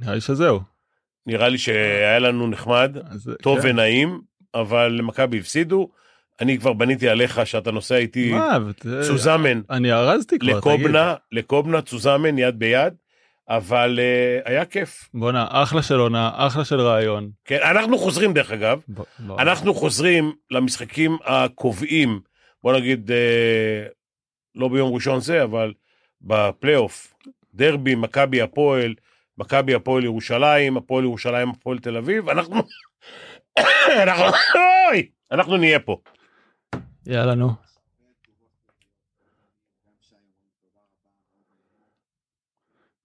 נראה 0.00 0.14
לי 0.14 0.20
שזהו. 0.20 0.60
נראה 1.26 1.48
לי 1.48 1.58
שהיה 1.58 2.18
לנו 2.18 2.46
נחמד, 2.46 2.96
אז, 3.10 3.30
טוב 3.42 3.60
כן. 3.60 3.68
ונעים, 3.68 4.20
אבל 4.54 4.88
למכבי 4.92 5.38
הפסידו. 5.38 5.88
אני 6.40 6.58
כבר 6.58 6.72
בניתי 6.72 7.08
עליך 7.08 7.46
שאתה 7.46 7.70
נוסע 7.70 7.96
איתי 7.96 8.32
מה, 8.32 8.58
ות- 8.66 8.86
צוזמן 9.06 9.60
אני 9.70 9.92
ארזתי 9.92 10.38
כבר 10.38 10.60
תגיד. 10.60 10.72
לקובנה, 10.74 11.14
לקובנה, 11.32 11.82
צוזמן, 11.82 12.38
יד 12.38 12.58
ביד, 12.58 12.94
אבל 13.48 13.98
uh, 13.98 14.48
היה 14.48 14.64
כיף. 14.64 15.08
בואנה 15.14 15.46
אחלה 15.50 15.82
של 15.82 15.94
עונה 15.98 16.30
אחלה 16.34 16.64
של 16.64 16.80
רעיון. 16.80 17.30
כן, 17.44 17.58
אנחנו 17.62 17.98
חוזרים 17.98 18.32
דרך 18.32 18.50
אגב, 18.52 18.80
ב- 18.88 19.02
לא. 19.26 19.36
אנחנו 19.38 19.74
חוזרים 19.74 20.32
למשחקים 20.50 21.16
הקובעים, 21.24 22.20
בוא 22.62 22.72
נגיד, 22.72 23.10
אה, 23.10 23.86
לא 24.54 24.68
ביום 24.68 24.94
ראשון 24.94 25.20
זה, 25.20 25.42
אבל 25.44 25.72
בפלייאוף, 26.22 27.14
דרבי, 27.54 27.94
מכבי 27.94 28.40
הפועל, 28.42 28.94
מכבי 29.38 29.74
הפועל 29.74 30.04
ירושלים, 30.04 30.76
הפועל 30.76 31.04
ירושלים, 31.04 31.48
הפועל 31.50 31.78
תל 31.78 31.96
אביב, 31.96 32.28
אנחנו, 32.28 32.56
אנחנו, 34.02 34.24
אוי, 34.88 35.08
אנחנו 35.32 35.56
נהיה 35.56 35.80
פה. 35.80 35.96
יאללה 37.06 37.34
נו. 37.34 37.50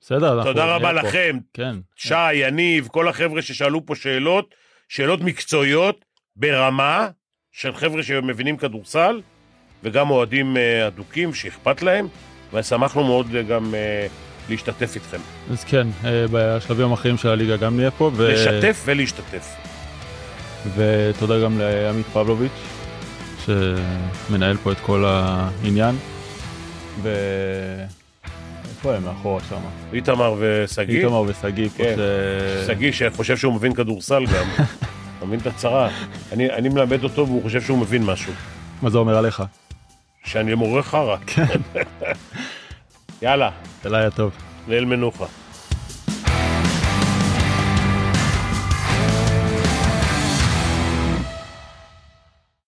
בסדר, 0.01 0.33
אנחנו 0.33 0.51
תודה 0.51 0.75
רבה. 0.75 0.91
לכם, 0.91 1.37
כן. 1.53 1.75
שי, 1.95 2.33
יניב, 2.33 2.87
כל 2.87 3.07
החבר'ה 3.07 3.41
ששאלו 3.41 3.85
פה 3.85 3.95
שאלות, 3.95 4.55
שאלות 4.89 5.21
מקצועיות 5.21 6.05
ברמה 6.35 7.09
של 7.51 7.75
חבר'ה 7.75 8.03
שמבינים 8.03 8.57
כדורסל, 8.57 9.21
וגם 9.83 10.09
אוהדים 10.09 10.57
אה, 10.57 10.87
אדוקים 10.87 11.33
שאכפת 11.33 11.81
להם, 11.81 12.07
ושמחנו 12.53 13.03
מאוד 13.03 13.35
אה, 13.35 13.43
גם 13.43 13.75
אה, 13.75 14.07
להשתתף 14.49 14.95
איתכם. 14.95 15.19
אז 15.51 15.63
כן, 15.63 15.87
בשלבים 16.31 16.91
האחרים 16.91 17.17
של 17.17 17.29
הליגה 17.29 17.57
גם 17.57 17.77
נהיה 17.77 17.91
פה. 17.91 18.11
ו... 18.13 18.31
לשתף 18.31 18.83
ולהשתתף. 18.85 19.62
ותודה 20.75 21.43
גם 21.43 21.59
לעמית 21.59 22.05
פבלוביץ', 22.05 22.51
שמנהל 23.45 24.57
פה 24.57 24.71
את 24.71 24.77
כל 24.79 25.05
העניין. 25.07 25.95
ו... 27.01 27.09
איפה 28.69 28.95
הם 28.95 29.03
מאחורה 29.03 29.41
שם? 29.49 29.59
איתמר 29.93 30.35
ושגיא, 30.39 30.97
איתמר 30.97 31.23
ושגיא 31.27 31.69
כן. 31.77 31.95
ש... 31.97 32.67
שגיא 32.67 32.91
שחושב 32.91 33.37
שהוא 33.37 33.53
מבין 33.53 33.73
כדורסל 33.73 34.25
גם. 34.25 34.65
אתה 35.17 35.25
מבין 35.25 35.39
את 35.39 35.47
הצרה? 35.47 35.89
אני, 36.31 36.51
אני 36.51 36.69
מלמד 36.69 37.03
אותו 37.03 37.27
והוא 37.27 37.43
חושב 37.43 37.61
שהוא 37.61 37.77
מבין 37.77 38.03
משהו. 38.03 38.33
מה 38.81 38.89
זה 38.89 38.97
אומר 38.97 39.17
עליך? 39.17 39.43
שאני 40.23 40.53
מורה 40.53 40.83
חרא. 40.83 41.17
כן. 41.27 41.45
יאללה, 43.21 43.49
לילה 43.85 44.11
טוב. 44.11 44.31
ליל 44.67 44.85
מנוחה. 44.85 45.25